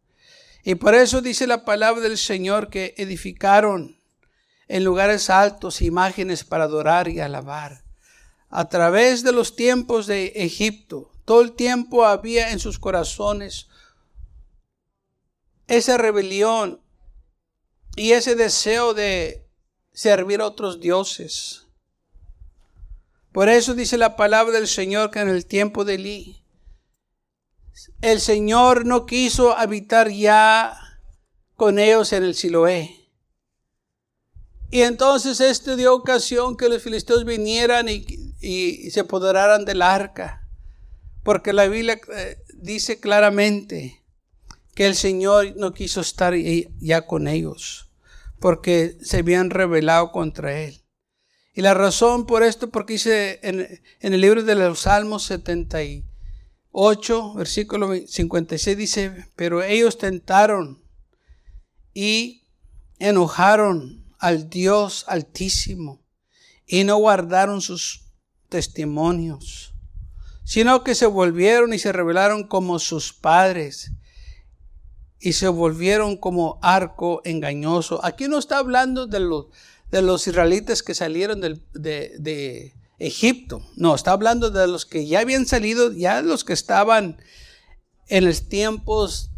Y 0.62 0.76
por 0.76 0.94
eso 0.94 1.20
dice 1.20 1.48
la 1.48 1.64
palabra 1.64 2.00
del 2.00 2.16
Señor 2.16 2.70
que 2.70 2.94
edificaron 2.96 4.00
en 4.68 4.84
lugares 4.84 5.30
altos 5.30 5.82
imágenes 5.82 6.44
para 6.44 6.62
adorar 6.62 7.08
y 7.08 7.18
alabar. 7.18 7.82
A 8.50 8.68
través 8.68 9.24
de 9.24 9.32
los 9.32 9.56
tiempos 9.56 10.06
de 10.06 10.26
Egipto, 10.36 11.10
todo 11.24 11.40
el 11.40 11.56
tiempo 11.56 12.04
había 12.04 12.52
en 12.52 12.60
sus 12.60 12.78
corazones 12.78 13.66
esa 15.66 15.98
rebelión 15.98 16.82
y 17.96 18.12
ese 18.12 18.36
deseo 18.36 18.94
de 18.94 19.44
servir 19.92 20.40
a 20.40 20.46
otros 20.46 20.78
dioses. 20.78 21.63
Por 23.34 23.48
eso 23.48 23.74
dice 23.74 23.98
la 23.98 24.14
palabra 24.14 24.52
del 24.52 24.68
Señor 24.68 25.10
que 25.10 25.18
en 25.18 25.28
el 25.28 25.44
tiempo 25.44 25.84
de 25.84 25.96
Elí, 25.96 26.44
el 28.00 28.20
Señor 28.20 28.86
no 28.86 29.06
quiso 29.06 29.58
habitar 29.58 30.08
ya 30.08 30.78
con 31.56 31.80
ellos 31.80 32.12
en 32.12 32.22
el 32.22 32.36
Siloé. 32.36 32.94
Y 34.70 34.82
entonces 34.82 35.40
esto 35.40 35.74
dio 35.74 35.96
ocasión 35.96 36.56
que 36.56 36.68
los 36.68 36.80
filisteos 36.80 37.24
vinieran 37.24 37.88
y, 37.88 38.06
y 38.40 38.92
se 38.92 39.00
apoderaran 39.00 39.64
del 39.64 39.82
arca. 39.82 40.48
Porque 41.24 41.52
la 41.52 41.66
Biblia 41.66 42.00
eh, 42.14 42.38
dice 42.54 43.00
claramente 43.00 44.00
que 44.76 44.86
el 44.86 44.94
Señor 44.94 45.56
no 45.56 45.74
quiso 45.74 46.02
estar 46.02 46.34
ya 46.78 47.04
con 47.08 47.26
ellos, 47.26 47.90
porque 48.38 48.96
se 49.02 49.18
habían 49.18 49.50
rebelado 49.50 50.12
contra 50.12 50.56
Él. 50.60 50.83
Y 51.54 51.62
la 51.62 51.72
razón 51.72 52.26
por 52.26 52.42
esto, 52.42 52.68
porque 52.70 52.94
dice 52.94 53.38
en, 53.42 53.80
el 54.00 54.20
libro 54.20 54.42
de 54.42 54.56
los 54.56 54.80
Salmos 54.80 55.22
78, 55.24 57.34
versículo 57.34 57.94
56, 57.94 58.76
dice, 58.76 59.28
pero 59.36 59.62
ellos 59.62 59.96
tentaron 59.96 60.82
y 61.94 62.42
enojaron 62.98 64.04
al 64.18 64.50
Dios 64.50 65.04
altísimo 65.06 66.02
y 66.66 66.84
no 66.84 66.96
guardaron 66.96 67.60
sus 67.60 68.06
testimonios 68.48 69.74
sino 70.44 70.84
que 70.84 70.94
se 70.94 71.06
volvieron 71.06 71.72
y 71.72 71.78
se 71.78 71.92
rebelaron 71.92 72.46
como 72.46 72.78
sus 72.78 73.12
padres 73.12 73.90
y 75.18 75.32
se 75.32 75.48
volvieron 75.48 76.18
como 76.18 76.58
arco 76.62 77.22
engañoso. 77.24 78.04
Aquí 78.04 78.28
no 78.28 78.38
está 78.38 78.58
hablando 78.58 79.06
de 79.06 79.20
los, 79.20 79.46
de 79.94 80.02
los 80.02 80.26
israelitas 80.26 80.82
que 80.82 80.92
salieron 80.92 81.40
de, 81.40 81.60
de 81.72 82.74
Egipto, 82.98 83.64
no, 83.76 83.94
está 83.94 84.10
hablando 84.10 84.50
de 84.50 84.66
los 84.66 84.86
que 84.86 85.06
ya 85.06 85.20
habían 85.20 85.46
salido, 85.46 85.92
ya 85.92 86.20
los 86.20 86.42
que 86.42 86.52
estaban 86.52 87.18
en 88.08 88.24
los 88.24 88.48
tiempos 88.48 89.30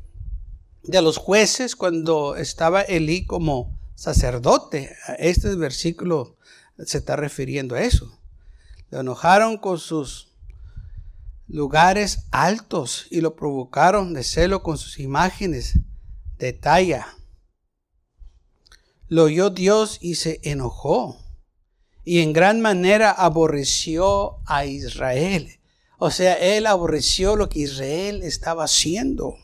de 0.82 1.02
los 1.02 1.18
jueces 1.18 1.76
cuando 1.76 2.36
estaba 2.36 2.80
Elí 2.80 3.26
como 3.26 3.78
sacerdote. 3.96 4.96
Este 5.18 5.54
versículo 5.56 6.38
se 6.78 6.96
está 6.96 7.16
refiriendo 7.16 7.74
a 7.74 7.82
eso. 7.82 8.18
Le 8.90 9.00
enojaron 9.00 9.58
con 9.58 9.78
sus 9.78 10.32
lugares 11.48 12.28
altos 12.30 13.08
y 13.10 13.20
lo 13.20 13.36
provocaron 13.36 14.14
de 14.14 14.24
celo 14.24 14.62
con 14.62 14.78
sus 14.78 15.00
imágenes 15.00 15.80
de 16.38 16.54
talla. 16.54 17.08
Lo 19.08 19.24
oyó 19.24 19.50
Dios 19.50 19.98
y 20.00 20.16
se 20.16 20.40
enojó 20.42 21.18
y 22.04 22.20
en 22.20 22.32
gran 22.32 22.60
manera 22.60 23.10
aborreció 23.10 24.38
a 24.46 24.64
Israel. 24.64 25.60
O 25.98 26.10
sea, 26.10 26.34
él 26.34 26.66
aborreció 26.66 27.36
lo 27.36 27.48
que 27.48 27.60
Israel 27.60 28.22
estaba 28.22 28.64
haciendo. 28.64 29.36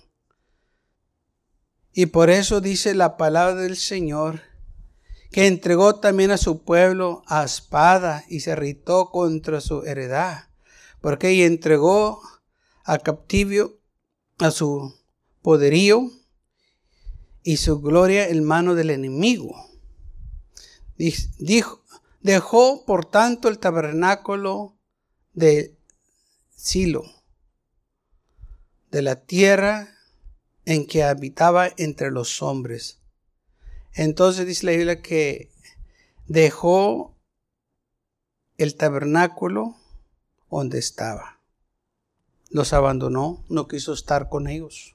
Y 1.93 2.07
por 2.07 2.31
eso 2.31 2.61
dice 2.61 2.95
la 2.95 3.17
palabra 3.17 3.55
del 3.57 3.77
Señor, 3.77 4.43
que 5.31 5.47
entregó 5.47 5.97
también 5.97 6.31
a 6.31 6.39
su 6.39 6.63
pueblo 6.63 7.23
a 7.27 7.45
espada 7.45 8.25
y 8.29 8.41
se 8.41 8.53
irritó 8.53 9.11
contra 9.11 9.61
su 9.61 9.83
heredad 9.85 10.53
porque 11.03 11.31
ella 11.31 11.47
entregó 11.47 12.23
a 12.85 12.99
captivo 12.99 13.73
a 14.39 14.51
su 14.51 14.95
poderío 15.43 16.11
y 17.43 17.57
su 17.57 17.81
gloria 17.81 18.29
en 18.29 18.45
mano 18.45 18.75
del 18.75 18.91
enemigo. 18.91 19.55
Dijo, 20.97 21.83
Dejó, 22.23 22.85
por 22.85 23.05
tanto, 23.05 23.49
el 23.49 23.59
tabernáculo 23.59 24.77
de 25.33 25.77
Silo, 26.55 27.03
de 28.93 29.03
la 29.03 29.17
tierra 29.17 29.89
en 30.65 30.87
que 30.87 31.03
habitaba 31.03 31.69
entre 31.77 32.13
los 32.13 32.41
hombres. 32.41 33.01
Entonces 33.93 34.47
dice 34.47 34.67
la 34.67 34.73
Biblia 34.73 35.03
que 35.03 35.51
dejó 36.29 37.17
el 38.57 38.77
tabernáculo 38.77 39.77
donde 40.49 40.79
estaba. 40.79 41.41
Los 42.51 42.73
abandonó, 42.73 43.45
no 43.49 43.67
quiso 43.67 43.93
estar 43.93 44.29
con 44.29 44.47
ellos. 44.47 44.95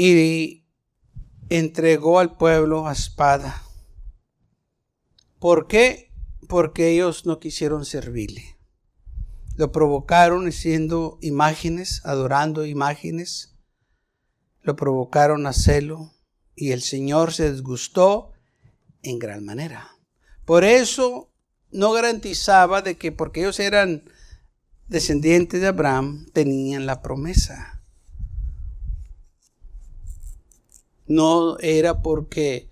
Y 0.00 0.64
entregó 1.48 2.20
al 2.20 2.36
pueblo 2.36 2.86
a 2.86 2.92
espada. 2.92 3.64
¿Por 5.40 5.66
qué? 5.66 6.12
Porque 6.46 6.90
ellos 6.90 7.26
no 7.26 7.40
quisieron 7.40 7.84
servirle. 7.84 8.56
Lo 9.56 9.72
provocaron 9.72 10.46
haciendo 10.46 11.18
imágenes, 11.20 12.00
adorando 12.04 12.64
imágenes. 12.64 13.56
Lo 14.62 14.76
provocaron 14.76 15.48
a 15.48 15.52
celo 15.52 16.12
y 16.54 16.70
el 16.70 16.82
Señor 16.82 17.32
se 17.32 17.50
disgustó 17.50 18.30
en 19.02 19.18
gran 19.18 19.44
manera. 19.44 19.96
Por 20.44 20.62
eso 20.62 21.28
no 21.72 21.90
garantizaba 21.90 22.82
de 22.82 22.96
que 22.96 23.10
porque 23.10 23.40
ellos 23.40 23.58
eran 23.58 24.04
descendientes 24.86 25.60
de 25.60 25.66
Abraham 25.66 26.26
tenían 26.32 26.86
la 26.86 27.02
promesa. 27.02 27.77
No 31.08 31.58
era 31.58 32.02
porque 32.02 32.68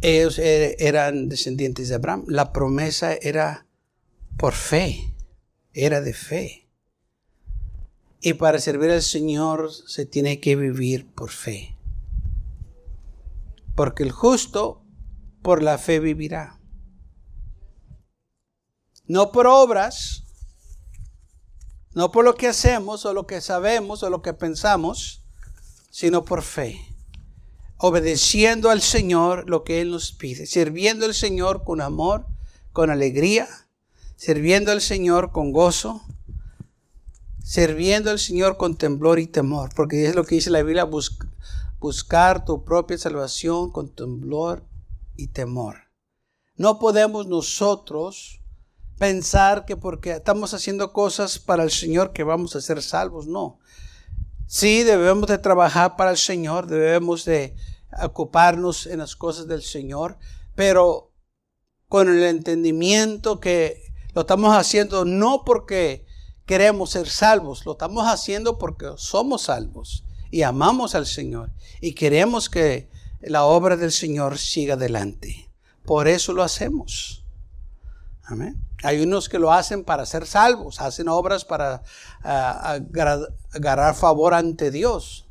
ellos 0.00 0.38
er, 0.38 0.76
eran 0.78 1.28
descendientes 1.28 1.88
de 1.88 1.96
Abraham. 1.96 2.24
La 2.28 2.52
promesa 2.52 3.12
era 3.14 3.66
por 4.36 4.54
fe, 4.54 5.14
era 5.72 6.00
de 6.00 6.14
fe. 6.14 6.68
Y 8.20 8.34
para 8.34 8.58
servir 8.58 8.90
al 8.90 9.02
Señor 9.02 9.70
se 9.72 10.06
tiene 10.06 10.40
que 10.40 10.56
vivir 10.56 11.12
por 11.12 11.30
fe. 11.30 11.76
Porque 13.74 14.02
el 14.02 14.10
justo 14.10 14.82
por 15.42 15.62
la 15.62 15.78
fe 15.78 16.00
vivirá. 16.00 16.60
No 19.06 19.30
por 19.30 19.46
obras, 19.46 20.24
no 21.94 22.10
por 22.10 22.24
lo 22.24 22.34
que 22.34 22.48
hacemos 22.48 23.06
o 23.06 23.14
lo 23.14 23.26
que 23.26 23.40
sabemos 23.40 24.02
o 24.02 24.10
lo 24.10 24.22
que 24.22 24.34
pensamos, 24.34 25.25
sino 25.96 26.26
por 26.26 26.42
fe. 26.42 26.78
Obedeciendo 27.78 28.68
al 28.68 28.82
Señor 28.82 29.48
lo 29.48 29.64
que 29.64 29.80
Él 29.80 29.92
nos 29.92 30.12
pide, 30.12 30.44
sirviendo 30.44 31.06
al 31.06 31.14
Señor 31.14 31.64
con 31.64 31.80
amor, 31.80 32.26
con 32.74 32.90
alegría, 32.90 33.48
sirviendo 34.14 34.72
al 34.72 34.82
Señor 34.82 35.32
con 35.32 35.52
gozo, 35.52 36.02
sirviendo 37.42 38.10
al 38.10 38.18
Señor 38.18 38.58
con 38.58 38.76
temblor 38.76 39.18
y 39.18 39.26
temor, 39.26 39.70
porque 39.74 40.04
es 40.06 40.14
lo 40.14 40.24
que 40.24 40.34
dice 40.34 40.50
la 40.50 40.62
Biblia, 40.62 40.86
buscar 41.78 42.44
tu 42.44 42.62
propia 42.62 42.98
salvación 42.98 43.70
con 43.72 43.88
temblor 43.88 44.62
y 45.16 45.28
temor. 45.28 45.76
No 46.56 46.78
podemos 46.78 47.26
nosotros 47.26 48.42
pensar 48.98 49.64
que 49.64 49.78
porque 49.78 50.10
estamos 50.10 50.52
haciendo 50.52 50.92
cosas 50.92 51.38
para 51.38 51.62
el 51.62 51.70
Señor 51.70 52.12
que 52.12 52.22
vamos 52.22 52.54
a 52.54 52.60
ser 52.60 52.82
salvos, 52.82 53.26
no. 53.26 53.60
Sí, 54.46 54.84
debemos 54.84 55.28
de 55.28 55.38
trabajar 55.38 55.96
para 55.96 56.12
el 56.12 56.16
Señor, 56.16 56.66
debemos 56.66 57.24
de 57.24 57.56
ocuparnos 58.02 58.86
en 58.86 59.00
las 59.00 59.16
cosas 59.16 59.48
del 59.48 59.62
Señor, 59.62 60.18
pero 60.54 61.12
con 61.88 62.08
el 62.08 62.22
entendimiento 62.24 63.40
que 63.40 63.82
lo 64.14 64.22
estamos 64.22 64.54
haciendo 64.56 65.04
no 65.04 65.44
porque 65.44 66.06
queremos 66.46 66.90
ser 66.90 67.08
salvos, 67.08 67.66
lo 67.66 67.72
estamos 67.72 68.06
haciendo 68.06 68.58
porque 68.58 68.92
somos 68.96 69.42
salvos 69.42 70.04
y 70.30 70.42
amamos 70.42 70.94
al 70.94 71.06
Señor 71.06 71.52
y 71.80 71.94
queremos 71.94 72.48
que 72.48 72.88
la 73.20 73.44
obra 73.44 73.76
del 73.76 73.92
Señor 73.92 74.38
siga 74.38 74.74
adelante. 74.74 75.50
Por 75.84 76.08
eso 76.08 76.32
lo 76.32 76.42
hacemos. 76.42 77.24
Amén. 78.24 78.65
Hay 78.82 79.00
unos 79.00 79.28
que 79.28 79.38
lo 79.38 79.52
hacen 79.52 79.84
para 79.84 80.04
ser 80.06 80.26
salvos, 80.26 80.80
hacen 80.80 81.08
obras 81.08 81.44
para 81.44 81.82
agarrar 82.22 83.94
favor 83.94 84.34
ante 84.34 84.70
Dios. 84.70 85.26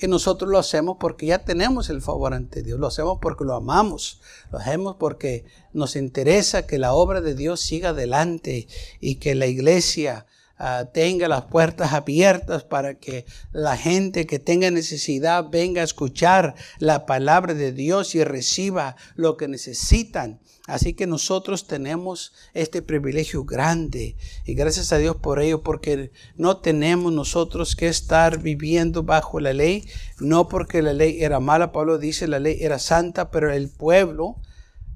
Y 0.00 0.06
nosotros 0.06 0.48
lo 0.48 0.58
hacemos 0.58 0.96
porque 1.00 1.26
ya 1.26 1.44
tenemos 1.44 1.90
el 1.90 2.00
favor 2.00 2.32
ante 2.32 2.62
Dios, 2.62 2.78
lo 2.78 2.86
hacemos 2.86 3.18
porque 3.20 3.44
lo 3.44 3.56
amamos, 3.56 4.20
lo 4.52 4.58
hacemos 4.58 4.94
porque 4.96 5.44
nos 5.72 5.96
interesa 5.96 6.66
que 6.66 6.78
la 6.78 6.92
obra 6.92 7.20
de 7.20 7.34
Dios 7.34 7.60
siga 7.60 7.88
adelante 7.90 8.68
y 9.00 9.16
que 9.16 9.34
la 9.34 9.46
iglesia 9.46 10.26
Ah, 10.60 10.86
tenga 10.92 11.28
las 11.28 11.44
puertas 11.44 11.92
abiertas 11.92 12.64
para 12.64 12.98
que 12.98 13.26
la 13.52 13.76
gente 13.76 14.26
que 14.26 14.40
tenga 14.40 14.72
necesidad 14.72 15.50
venga 15.50 15.82
a 15.82 15.84
escuchar 15.84 16.56
la 16.80 17.06
palabra 17.06 17.54
de 17.54 17.70
Dios 17.70 18.16
y 18.16 18.24
reciba 18.24 18.96
lo 19.14 19.36
que 19.36 19.46
necesitan. 19.46 20.40
Así 20.66 20.94
que 20.94 21.06
nosotros 21.06 21.68
tenemos 21.68 22.32
este 22.54 22.82
privilegio 22.82 23.44
grande 23.44 24.16
y 24.44 24.54
gracias 24.54 24.92
a 24.92 24.98
Dios 24.98 25.14
por 25.14 25.40
ello, 25.40 25.62
porque 25.62 26.10
no 26.34 26.56
tenemos 26.56 27.12
nosotros 27.12 27.76
que 27.76 27.86
estar 27.86 28.42
viviendo 28.42 29.04
bajo 29.04 29.38
la 29.38 29.52
ley, 29.52 29.88
no 30.18 30.48
porque 30.48 30.82
la 30.82 30.92
ley 30.92 31.22
era 31.22 31.38
mala, 31.38 31.70
Pablo 31.70 31.98
dice 31.98 32.26
la 32.26 32.40
ley 32.40 32.58
era 32.60 32.80
santa, 32.80 33.30
pero 33.30 33.52
el 33.52 33.70
pueblo 33.70 34.36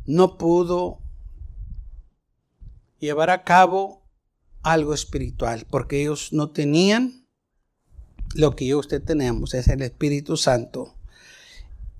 no 0.07 0.37
pudo 0.39 0.99
llevar 2.99 3.31
a 3.31 3.45
cabo 3.45 4.02
algo 4.63 4.95
espiritual, 4.95 5.67
porque 5.69 6.03
ellos 6.03 6.33
no 6.33 6.51
tenían 6.51 7.27
lo 8.35 8.57
que 8.57 8.67
yo 8.67 8.79
usted 8.79 9.03
tenemos, 9.03 9.55
es 9.55 9.69
el 9.69 9.83
Espíritu 9.83 10.37
Santo. 10.37 10.95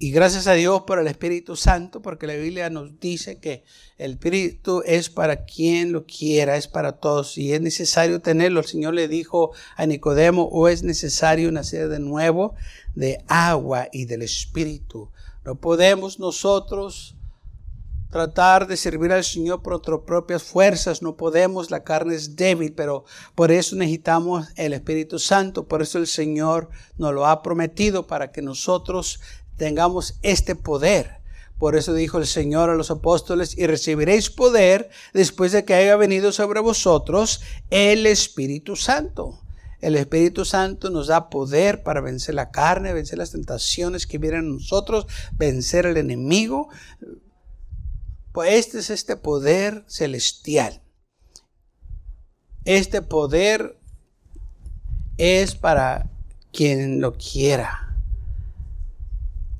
Y 0.03 0.11
gracias 0.11 0.49
a 0.49 0.55
Dios 0.55 0.83
por 0.83 0.99
el 0.99 1.07
Espíritu 1.07 1.55
Santo, 1.55 2.03
porque 2.03 2.27
la 2.27 2.35
Biblia 2.35 2.71
nos 2.71 2.99
dice 2.99 3.39
que 3.39 3.63
el 3.99 4.15
Espíritu 4.15 4.83
es 4.85 5.09
para 5.11 5.45
quien 5.45 5.93
lo 5.93 6.07
quiera, 6.07 6.57
es 6.57 6.67
para 6.67 6.99
todos. 6.99 7.39
Y 7.39 7.53
es 7.53 7.61
necesario 7.61 8.21
tenerlo. 8.21 8.59
El 8.59 8.67
Señor 8.67 8.95
le 8.95 9.07
dijo 9.07 9.53
a 9.77 9.87
Nicodemo, 9.87 10.49
o 10.51 10.67
es 10.67 10.83
necesario 10.83 11.53
nacer 11.53 11.89
de 11.89 12.01
nuevo 12.01 12.57
de 12.97 13.23
agua 13.29 13.91
y 13.93 14.07
del 14.07 14.23
Espíritu. 14.23 15.09
No 15.45 15.55
podemos 15.55 16.19
nosotros 16.19 17.15
tratar 18.13 18.67
de 18.67 18.77
servir 18.77 19.11
al 19.11 19.25
Señor 19.25 19.63
por 19.63 19.73
nuestras 19.73 20.01
propias 20.07 20.43
fuerzas. 20.43 21.03
No 21.03 21.17
podemos, 21.17 21.71
la 21.71 21.83
carne 21.83 22.15
es 22.15 22.37
débil, 22.37 22.75
pero 22.75 23.05
por 23.35 23.51
eso 23.51 23.75
necesitamos 23.75 24.47
el 24.57 24.75
Espíritu 24.75 25.19
Santo. 25.19 25.67
Por 25.67 25.81
eso 25.81 25.99
el 25.99 26.07
Señor 26.07 26.69
nos 26.99 27.15
lo 27.15 27.27
ha 27.27 27.43
prometido 27.43 28.07
para 28.07 28.31
que 28.31 28.43
nosotros 28.43 29.19
tengamos 29.57 30.19
este 30.23 30.55
poder. 30.55 31.23
Por 31.59 31.75
eso 31.75 31.95
dijo 31.95 32.19
el 32.19 32.27
Señor 32.27 32.69
a 32.69 32.75
los 32.75 32.91
apóstoles, 32.91 33.57
y 33.57 33.67
recibiréis 33.67 34.29
poder 34.31 34.91
después 35.15 35.53
de 35.53 35.65
que 35.65 35.75
haya 35.75 35.97
venido 35.97 36.33
sobre 36.33 36.61
vosotros 36.61 37.41
el 37.71 38.07
Espíritu 38.07 38.77
Santo. 38.77 39.41
El 39.81 39.97
Espíritu 39.97 40.45
Santo 40.45 40.91
nos 40.91 41.07
da 41.07 41.31
poder 41.31 41.83
para 41.83 42.01
vencer 42.01 42.35
la 42.35 42.51
carne, 42.51 42.93
vencer 42.93 43.19
las 43.19 43.33
tentaciones 43.33 44.07
que 44.07 44.19
vienen 44.19 44.41
a 44.41 44.55
nosotros, 44.55 45.07
vencer 45.33 45.87
al 45.87 45.97
enemigo, 45.97 46.69
pues 48.33 48.55
este 48.55 48.79
es 48.79 48.91
este 48.91 49.17
poder 49.17 49.85
celestial. 49.87 50.83
Este 52.65 53.03
poder 53.03 53.79
es 55.19 55.55
para 55.55 56.11
quien 56.53 57.01
lo 57.01 57.15
quiera. 57.15 57.97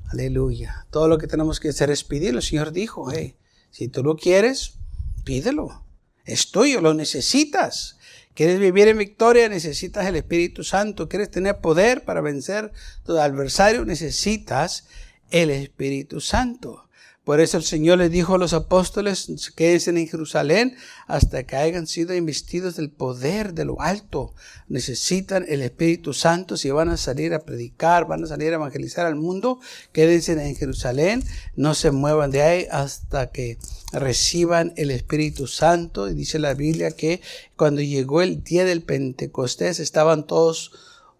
Aleluya. 0.09 0.85
Todo 0.91 1.07
lo 1.07 1.17
que 1.17 1.27
tenemos 1.27 1.59
que 1.59 1.69
hacer 1.69 1.89
es 1.89 2.03
pedirlo. 2.03 2.39
El 2.39 2.45
Señor 2.45 2.71
dijo, 2.71 3.11
hey, 3.11 3.35
si 3.71 3.87
tú 3.87 4.03
lo 4.03 4.15
quieres, 4.15 4.75
pídelo. 5.23 5.83
Es 6.25 6.51
tuyo, 6.51 6.81
lo 6.81 6.93
necesitas. 6.93 7.97
¿Quieres 8.33 8.59
vivir 8.59 8.87
en 8.87 8.97
victoria? 8.97 9.49
Necesitas 9.49 10.05
el 10.07 10.15
Espíritu 10.15 10.63
Santo. 10.63 11.09
¿Quieres 11.09 11.29
tener 11.29 11.59
poder 11.59 12.03
para 12.03 12.21
vencer 12.21 12.71
tu 13.05 13.17
adversario? 13.17 13.85
Necesitas 13.85 14.85
el 15.29 15.49
Espíritu 15.49 16.19
Santo. 16.21 16.87
Por 17.23 17.39
eso 17.39 17.55
el 17.55 17.63
Señor 17.63 17.99
le 17.99 18.09
dijo 18.09 18.35
a 18.35 18.37
los 18.37 18.51
apóstoles, 18.51 19.31
quédense 19.55 19.91
en 19.91 20.07
Jerusalén 20.09 20.75
hasta 21.07 21.43
que 21.43 21.55
hayan 21.55 21.87
sido 21.87 22.13
investidos 22.13 22.75
del 22.75 22.89
poder 22.89 23.53
de 23.53 23.63
lo 23.63 23.79
alto. 23.79 24.33
Necesitan 24.67 25.45
el 25.47 25.61
Espíritu 25.61 26.11
Santo 26.11 26.57
si 26.57 26.69
van 26.69 26.89
a 26.89 26.97
salir 26.97 27.33
a 27.33 27.39
predicar, 27.39 28.07
van 28.07 28.25
a 28.25 28.27
salir 28.27 28.51
a 28.51 28.55
evangelizar 28.55 29.05
al 29.05 29.15
mundo. 29.15 29.61
Quédense 29.93 30.33
en 30.33 30.55
Jerusalén, 30.57 31.23
no 31.55 31.75
se 31.75 31.91
muevan 31.91 32.29
de 32.29 32.41
ahí 32.41 32.67
hasta 32.69 33.31
que 33.31 33.57
reciban 33.93 34.73
el 34.75 34.91
Espíritu 34.91 35.47
Santo. 35.47 36.09
Y 36.09 36.15
dice 36.15 36.39
la 36.39 36.55
Biblia 36.55 36.91
que 36.91 37.21
cuando 37.55 37.81
llegó 37.81 38.21
el 38.21 38.43
día 38.43 38.65
del 38.65 38.83
Pentecostés 38.83 39.79
estaban 39.79 40.27
todos 40.27 40.71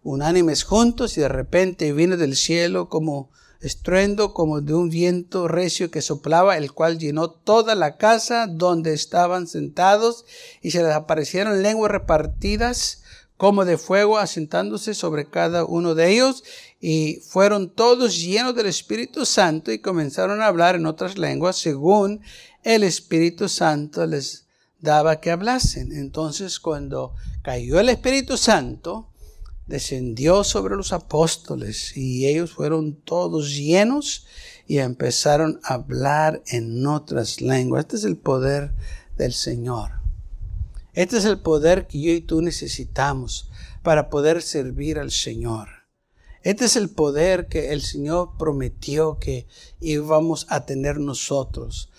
unánimes 0.03 0.63
juntos 0.63 1.17
y 1.17 1.21
de 1.21 1.29
repente 1.29 1.93
vino 1.93 2.17
del 2.17 2.35
cielo 2.35 2.89
como 2.89 3.31
estruendo 3.63 4.33
como 4.33 4.61
de 4.61 4.73
un 4.73 4.89
viento 4.89 5.47
recio 5.47 5.89
que 5.89 6.01
soplaba, 6.01 6.57
el 6.57 6.73
cual 6.73 6.99
llenó 6.99 7.29
toda 7.31 7.75
la 7.75 7.97
casa 7.97 8.45
donde 8.47 8.93
estaban 8.93 9.47
sentados, 9.47 10.25
y 10.61 10.71
se 10.71 10.83
les 10.83 10.93
aparecieron 10.93 11.63
lenguas 11.63 11.91
repartidas 11.91 13.03
como 13.37 13.65
de 13.65 13.77
fuego, 13.77 14.17
asentándose 14.17 14.93
sobre 14.93 15.29
cada 15.29 15.65
uno 15.65 15.95
de 15.95 16.11
ellos, 16.11 16.43
y 16.79 17.21
fueron 17.27 17.69
todos 17.69 18.21
llenos 18.21 18.53
del 18.55 18.67
Espíritu 18.67 19.25
Santo 19.25 19.71
y 19.71 19.79
comenzaron 19.79 20.41
a 20.41 20.47
hablar 20.47 20.75
en 20.75 20.85
otras 20.85 21.17
lenguas 21.17 21.57
según 21.57 22.21
el 22.63 22.83
Espíritu 22.83 23.47
Santo 23.47 24.05
les 24.05 24.45
daba 24.81 25.21
que 25.21 25.31
hablasen. 25.31 25.93
Entonces 25.93 26.59
cuando 26.59 27.13
cayó 27.41 27.79
el 27.79 27.89
Espíritu 27.89 28.37
Santo, 28.37 29.07
descendió 29.67 30.43
sobre 30.43 30.75
los 30.75 30.93
apóstoles 30.93 31.95
y 31.95 32.27
ellos 32.27 32.51
fueron 32.51 32.95
todos 32.95 33.55
llenos 33.55 34.25
y 34.67 34.79
empezaron 34.79 35.59
a 35.63 35.75
hablar 35.75 36.43
en 36.47 36.85
otras 36.85 37.41
lenguas. 37.41 37.81
Este 37.81 37.97
es 37.97 38.03
el 38.03 38.17
poder 38.17 38.73
del 39.17 39.33
Señor. 39.33 39.91
Este 40.93 41.17
es 41.17 41.25
el 41.25 41.39
poder 41.39 41.87
que 41.87 42.01
yo 42.01 42.11
y 42.11 42.21
tú 42.21 42.41
necesitamos 42.41 43.49
para 43.81 44.09
poder 44.09 44.41
servir 44.41 44.99
al 44.99 45.11
Señor. 45.11 45.69
Este 46.43 46.65
es 46.65 46.75
el 46.75 46.89
poder 46.89 47.47
que 47.47 47.71
el 47.71 47.81
Señor 47.81 48.31
prometió 48.37 49.17
que 49.17 49.47
íbamos 49.79 50.45
a 50.49 50.65
tener 50.65 50.99
nosotros. 50.99 51.89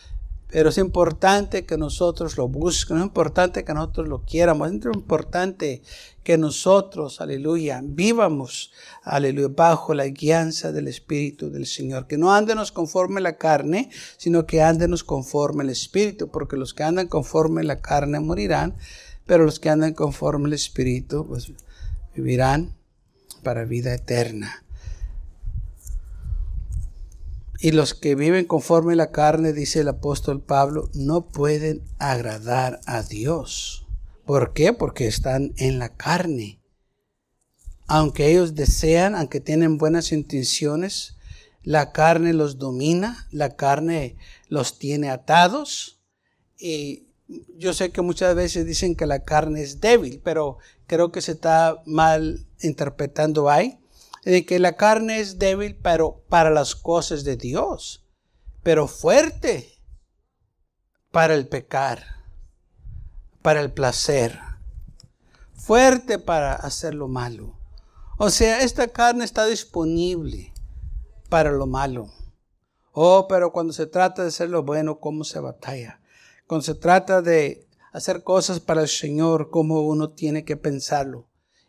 Pero 0.54 0.68
es 0.68 0.78
importante 0.78 1.66
que 1.66 1.76
nosotros 1.76 2.36
lo 2.36 2.46
busquemos, 2.46 3.00
es 3.00 3.06
importante 3.06 3.64
que 3.64 3.74
nosotros 3.74 4.06
lo 4.06 4.22
quieramos, 4.22 4.70
es 4.70 4.84
importante 4.84 5.82
que 6.22 6.38
nosotros, 6.38 7.20
aleluya, 7.20 7.80
vivamos, 7.82 8.70
aleluya, 9.02 9.48
bajo 9.48 9.94
la 9.94 10.06
guianza 10.06 10.70
del 10.70 10.86
Espíritu 10.86 11.50
del 11.50 11.66
Señor. 11.66 12.06
Que 12.06 12.18
no 12.18 12.32
andenos 12.32 12.70
conforme 12.70 13.20
la 13.20 13.36
carne, 13.36 13.90
sino 14.16 14.46
que 14.46 14.62
andenos 14.62 15.02
conforme 15.02 15.64
el 15.64 15.70
Espíritu, 15.70 16.28
porque 16.28 16.56
los 16.56 16.72
que 16.72 16.84
andan 16.84 17.08
conforme 17.08 17.64
la 17.64 17.80
carne 17.80 18.20
morirán, 18.20 18.76
pero 19.26 19.46
los 19.46 19.58
que 19.58 19.70
andan 19.70 19.92
conforme 19.92 20.46
el 20.46 20.52
Espíritu, 20.52 21.26
pues 21.26 21.52
vivirán 22.14 22.76
para 23.42 23.64
vida 23.64 23.92
eterna. 23.92 24.63
Y 27.64 27.72
los 27.72 27.94
que 27.94 28.14
viven 28.14 28.44
conforme 28.44 28.94
la 28.94 29.10
carne, 29.10 29.54
dice 29.54 29.80
el 29.80 29.88
apóstol 29.88 30.42
Pablo, 30.42 30.90
no 30.92 31.28
pueden 31.28 31.82
agradar 31.98 32.82
a 32.84 33.02
Dios. 33.02 33.86
¿Por 34.26 34.52
qué? 34.52 34.74
Porque 34.74 35.06
están 35.06 35.54
en 35.56 35.78
la 35.78 35.96
carne. 35.96 36.60
Aunque 37.86 38.30
ellos 38.30 38.54
desean, 38.54 39.14
aunque 39.14 39.40
tienen 39.40 39.78
buenas 39.78 40.12
intenciones, 40.12 41.16
la 41.62 41.90
carne 41.92 42.34
los 42.34 42.58
domina, 42.58 43.28
la 43.30 43.56
carne 43.56 44.18
los 44.48 44.78
tiene 44.78 45.08
atados. 45.08 46.02
Y 46.58 47.06
yo 47.56 47.72
sé 47.72 47.92
que 47.92 48.02
muchas 48.02 48.34
veces 48.34 48.66
dicen 48.66 48.94
que 48.94 49.06
la 49.06 49.24
carne 49.24 49.62
es 49.62 49.80
débil, 49.80 50.20
pero 50.22 50.58
creo 50.86 51.12
que 51.12 51.22
se 51.22 51.32
está 51.32 51.82
mal 51.86 52.46
interpretando 52.60 53.48
ahí, 53.48 53.78
de 54.24 54.46
que 54.46 54.58
la 54.58 54.76
carne 54.76 55.20
es 55.20 55.38
débil 55.38 55.76
para 55.76 56.50
las 56.50 56.74
cosas 56.74 57.24
de 57.24 57.36
Dios, 57.36 58.06
pero 58.62 58.88
fuerte 58.88 59.80
para 61.10 61.34
el 61.34 61.46
pecar, 61.46 62.02
para 63.42 63.60
el 63.60 63.72
placer, 63.72 64.38
fuerte 65.54 66.18
para 66.18 66.54
hacer 66.54 66.94
lo 66.94 67.08
malo. 67.08 67.58
O 68.16 68.30
sea, 68.30 68.62
esta 68.62 68.88
carne 68.88 69.24
está 69.24 69.44
disponible 69.46 70.52
para 71.28 71.50
lo 71.50 71.66
malo. 71.66 72.10
Oh, 72.92 73.26
pero 73.28 73.52
cuando 73.52 73.72
se 73.72 73.86
trata 73.86 74.22
de 74.22 74.28
hacer 74.28 74.50
lo 74.50 74.62
bueno, 74.62 75.00
¿cómo 75.00 75.24
se 75.24 75.40
batalla? 75.40 76.00
Cuando 76.46 76.62
se 76.62 76.74
trata 76.74 77.22
de 77.22 77.66
hacer 77.92 78.22
cosas 78.22 78.60
para 78.60 78.82
el 78.82 78.88
Señor 78.88 79.50
como 79.50 79.82
uno 79.82 80.10
tiene 80.10 80.44
que 80.44 80.56
pensarlo. 80.56 81.26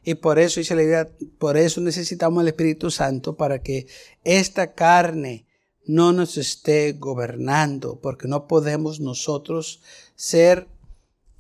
Y 0.08 0.14
por 0.14 0.38
eso 0.38 0.60
dice 0.60 0.76
la 0.76 0.84
idea, 0.84 1.10
por 1.40 1.58
eso 1.58 1.82
necesitamos 1.82 2.44
el 2.44 2.50
Espíritu 2.50 2.92
Santo 2.92 3.36
para 3.36 3.64
que 3.64 3.88
esta 4.24 4.74
carne 4.76 5.48
no 5.88 6.14
nos 6.14 6.38
esté 6.38 6.94
gobernando, 6.94 8.00
porque 8.00 8.28
no 8.28 8.48
podemos 8.48 9.00
nosotros 9.00 9.82
ser 10.16 10.68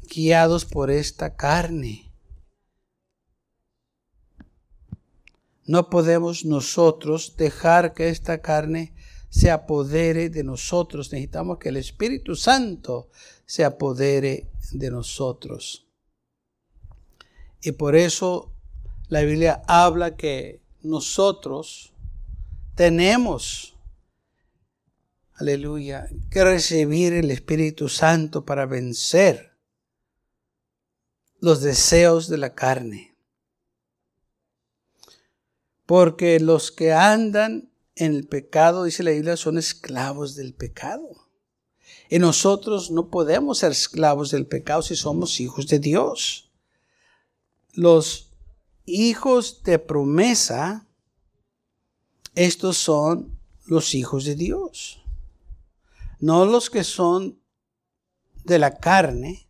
guiados 0.09 0.65
por 0.65 0.89
esta 0.89 1.35
carne. 1.35 2.11
No 5.65 5.91
podemos 5.91 6.43
nosotros 6.43 7.35
dejar 7.37 7.93
que 7.93 8.09
esta 8.09 8.41
carne 8.41 8.95
se 9.29 9.51
apodere 9.51 10.29
de 10.29 10.43
nosotros. 10.43 11.11
Necesitamos 11.11 11.59
que 11.59 11.69
el 11.69 11.77
Espíritu 11.77 12.35
Santo 12.35 13.09
se 13.45 13.63
apodere 13.63 14.49
de 14.71 14.89
nosotros. 14.89 15.85
Y 17.61 17.71
por 17.73 17.95
eso 17.95 18.54
la 19.07 19.21
Biblia 19.21 19.61
habla 19.67 20.15
que 20.15 20.61
nosotros 20.81 21.93
tenemos, 22.75 23.75
aleluya, 25.33 26.07
que 26.29 26.43
recibir 26.43 27.13
el 27.13 27.31
Espíritu 27.31 27.89
Santo 27.89 28.45
para 28.45 28.65
vencer 28.65 29.55
los 31.39 31.61
deseos 31.61 32.27
de 32.27 32.37
la 32.37 32.55
carne. 32.55 33.15
Porque 35.85 36.39
los 36.39 36.71
que 36.71 36.91
andan 36.93 37.69
en 37.95 38.15
el 38.15 38.27
pecado, 38.27 38.83
dice 38.83 39.03
la 39.03 39.11
Biblia, 39.11 39.37
son 39.37 39.57
esclavos 39.57 40.35
del 40.35 40.53
pecado. 40.53 41.07
Y 42.09 42.19
nosotros 42.19 42.91
no 42.91 43.09
podemos 43.09 43.59
ser 43.59 43.71
esclavos 43.71 44.31
del 44.31 44.47
pecado 44.47 44.81
si 44.81 44.95
somos 44.95 45.39
hijos 45.39 45.67
de 45.67 45.79
Dios. 45.79 46.51
Los 47.73 48.34
hijos 48.85 49.63
de 49.63 49.79
promesa, 49.79 50.85
estos 52.35 52.77
son 52.77 53.39
los 53.65 53.95
hijos 53.95 54.25
de 54.25 54.35
Dios. 54.35 55.01
No 56.19 56.45
los 56.45 56.69
que 56.69 56.83
son 56.83 57.39
de 58.43 58.59
la 58.59 58.77
carne, 58.77 59.47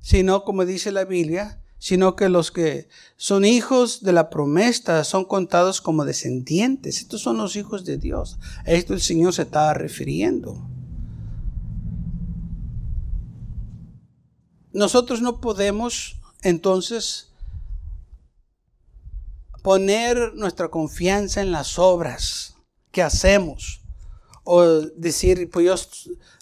sino 0.00 0.44
como 0.44 0.64
dice 0.64 0.90
la 0.90 1.04
Biblia, 1.04 1.62
sino 1.78 2.16
que 2.16 2.28
los 2.28 2.50
que 2.50 2.88
son 3.16 3.44
hijos 3.44 4.02
de 4.02 4.12
la 4.12 4.30
promesa 4.30 5.04
son 5.04 5.24
contados 5.24 5.80
como 5.80 6.04
descendientes. 6.04 7.00
Estos 7.00 7.20
son 7.20 7.36
los 7.36 7.56
hijos 7.56 7.84
de 7.84 7.98
Dios. 7.98 8.38
A 8.66 8.72
esto 8.72 8.94
el 8.94 9.00
Señor 9.00 9.32
se 9.32 9.42
estaba 9.42 9.74
refiriendo. 9.74 10.60
Nosotros 14.72 15.22
no 15.22 15.40
podemos 15.40 16.16
entonces 16.42 17.32
poner 19.62 20.34
nuestra 20.34 20.68
confianza 20.68 21.40
en 21.40 21.52
las 21.52 21.78
obras 21.78 22.56
que 22.90 23.02
hacemos 23.02 23.82
o 24.44 24.64
decir, 24.96 25.50
pues 25.50 25.66
yo, 25.66 25.74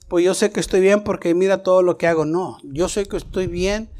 pues 0.08 0.24
yo 0.24 0.34
sé 0.34 0.52
que 0.52 0.60
estoy 0.60 0.80
bien 0.80 1.02
porque 1.02 1.34
mira 1.34 1.62
todo 1.62 1.82
lo 1.82 1.98
que 1.98 2.06
hago. 2.06 2.24
No, 2.24 2.58
yo 2.62 2.88
sé 2.88 3.06
que 3.06 3.16
estoy 3.16 3.46
bien 3.46 3.90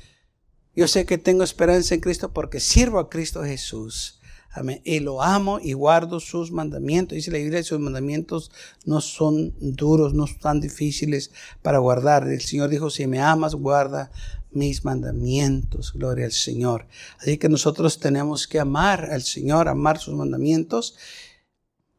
yo 0.77 0.87
sé 0.87 1.07
que 1.07 1.17
tengo 1.17 1.43
esperanza 1.43 1.95
en 1.95 2.03
Cristo 2.03 2.35
porque 2.35 2.61
sirvo 2.61 2.99
a 2.99 3.09
Cristo 3.09 3.43
Jesús. 3.43 4.21
Amén. 4.51 4.83
Y 4.85 5.01
lo 5.01 5.23
amo 5.23 5.59
y 5.59 5.73
guardo 5.73 6.21
sus 6.21 6.53
mandamientos. 6.53 7.17
Dice 7.17 7.31
la 7.31 7.39
Biblia, 7.39 7.63
sus 7.63 7.81
mandamientos 7.81 8.51
no 8.85 9.01
son 9.01 9.55
duros, 9.59 10.13
no 10.13 10.27
son 10.27 10.39
tan 10.39 10.61
difíciles 10.61 11.31
para 11.63 11.79
guardar. 11.79 12.29
El 12.29 12.43
Señor 12.43 12.69
dijo, 12.69 12.91
si 12.91 13.07
me 13.07 13.21
amas, 13.21 13.55
guarda 13.55 14.11
mis 14.57 14.85
mandamientos. 14.85 15.92
Gloria 15.92 16.25
al 16.25 16.33
Señor. 16.33 16.88
Así 17.21 17.38
que 17.38 17.49
nosotros 17.49 18.01
tenemos 18.01 18.49
que 18.49 18.59
amar 18.59 19.11
al 19.12 19.23
Señor, 19.23 19.69
amar 19.69 19.99
sus 19.99 20.14
mandamientos. 20.14 20.97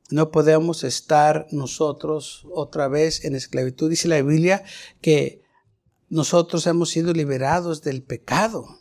No 0.09 0.31
podemos 0.31 0.83
estar 0.83 1.47
nosotros 1.51 2.45
otra 2.51 2.87
vez 2.87 3.23
en 3.23 3.35
esclavitud. 3.35 3.89
Dice 3.89 4.07
la 4.07 4.21
Biblia 4.21 4.63
que 4.99 5.43
nosotros 6.09 6.65
hemos 6.67 6.89
sido 6.89 7.13
liberados 7.13 7.81
del 7.81 8.01
pecado 8.03 8.79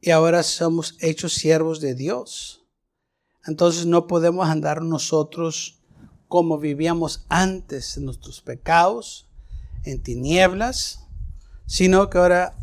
y 0.00 0.10
ahora 0.10 0.42
somos 0.42 0.96
hechos 1.00 1.34
siervos 1.34 1.80
de 1.80 1.94
Dios. 1.94 2.64
Entonces 3.46 3.86
no 3.86 4.06
podemos 4.06 4.48
andar 4.48 4.82
nosotros 4.82 5.80
como 6.28 6.58
vivíamos 6.58 7.24
antes 7.28 7.96
en 7.96 8.04
nuestros 8.04 8.40
pecados, 8.40 9.28
en 9.84 10.02
tinieblas, 10.02 11.05
sino 11.66 12.08
que 12.08 12.18
ahora 12.18 12.56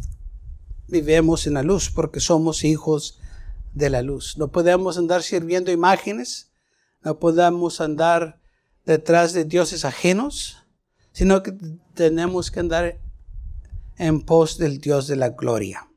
vivimos 0.88 1.48
en 1.48 1.56
la 1.56 1.64
luz 1.64 1.90
porque 1.90 2.20
somos 2.20 2.64
hijos 2.64 3.20
de 3.74 3.90
la 3.90 4.02
luz. 4.02 4.38
No 4.38 4.50
podemos 4.50 4.98
andar 4.98 5.24
sirviendo 5.24 5.72
imágenes, 5.72 6.52
no 7.02 7.20
podemos 7.20 7.82
andar 7.82 8.40
detrás 8.86 9.34
de 9.34 9.46
dioses 9.46 9.86
ajenos, 9.86 10.58
sino 11.12 11.44
que 11.44 11.54
tenemos 11.94 12.52
que 12.52 12.60
andar 12.60 13.00
en 13.98 14.22
pos 14.22 14.58
del 14.58 14.80
Dios 14.80 15.08
de 15.08 15.16
la 15.16 15.30
gloria. 15.30 15.88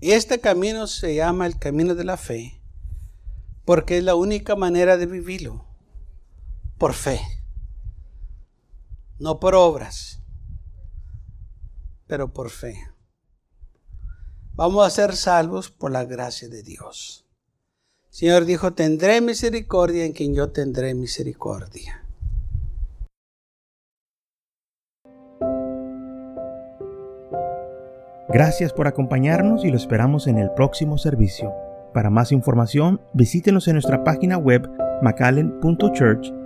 Y 0.00 0.12
este 0.12 0.40
camino 0.40 0.86
se 0.86 1.14
llama 1.14 1.46
el 1.46 1.58
camino 1.58 1.94
de 1.94 2.04
la 2.04 2.16
fe, 2.16 2.60
porque 3.64 3.98
es 3.98 4.04
la 4.04 4.14
única 4.14 4.54
manera 4.54 4.96
de 4.96 5.06
vivirlo, 5.06 5.66
por 6.78 6.92
fe, 6.92 7.20
no 9.18 9.40
por 9.40 9.54
obras, 9.54 10.22
pero 12.06 12.32
por 12.32 12.50
fe. 12.50 12.76
Vamos 14.54 14.86
a 14.86 14.90
ser 14.90 15.16
salvos 15.16 15.70
por 15.70 15.90
la 15.90 16.04
gracia 16.04 16.48
de 16.48 16.62
Dios. 16.62 17.26
Señor 18.08 18.46
dijo, 18.46 18.72
tendré 18.72 19.20
misericordia 19.20 20.04
en 20.04 20.12
quien 20.12 20.34
yo 20.34 20.50
tendré 20.50 20.94
misericordia. 20.94 22.02
Gracias 28.28 28.72
por 28.72 28.88
acompañarnos 28.88 29.64
y 29.64 29.70
lo 29.70 29.76
esperamos 29.76 30.26
en 30.26 30.38
el 30.38 30.50
próximo 30.50 30.98
servicio. 30.98 31.54
Para 31.92 32.10
más 32.10 32.32
información, 32.32 33.00
visítenos 33.14 33.68
en 33.68 33.74
nuestra 33.74 34.04
página 34.04 34.36
web 34.36 34.68
macallen.church. 35.02 36.45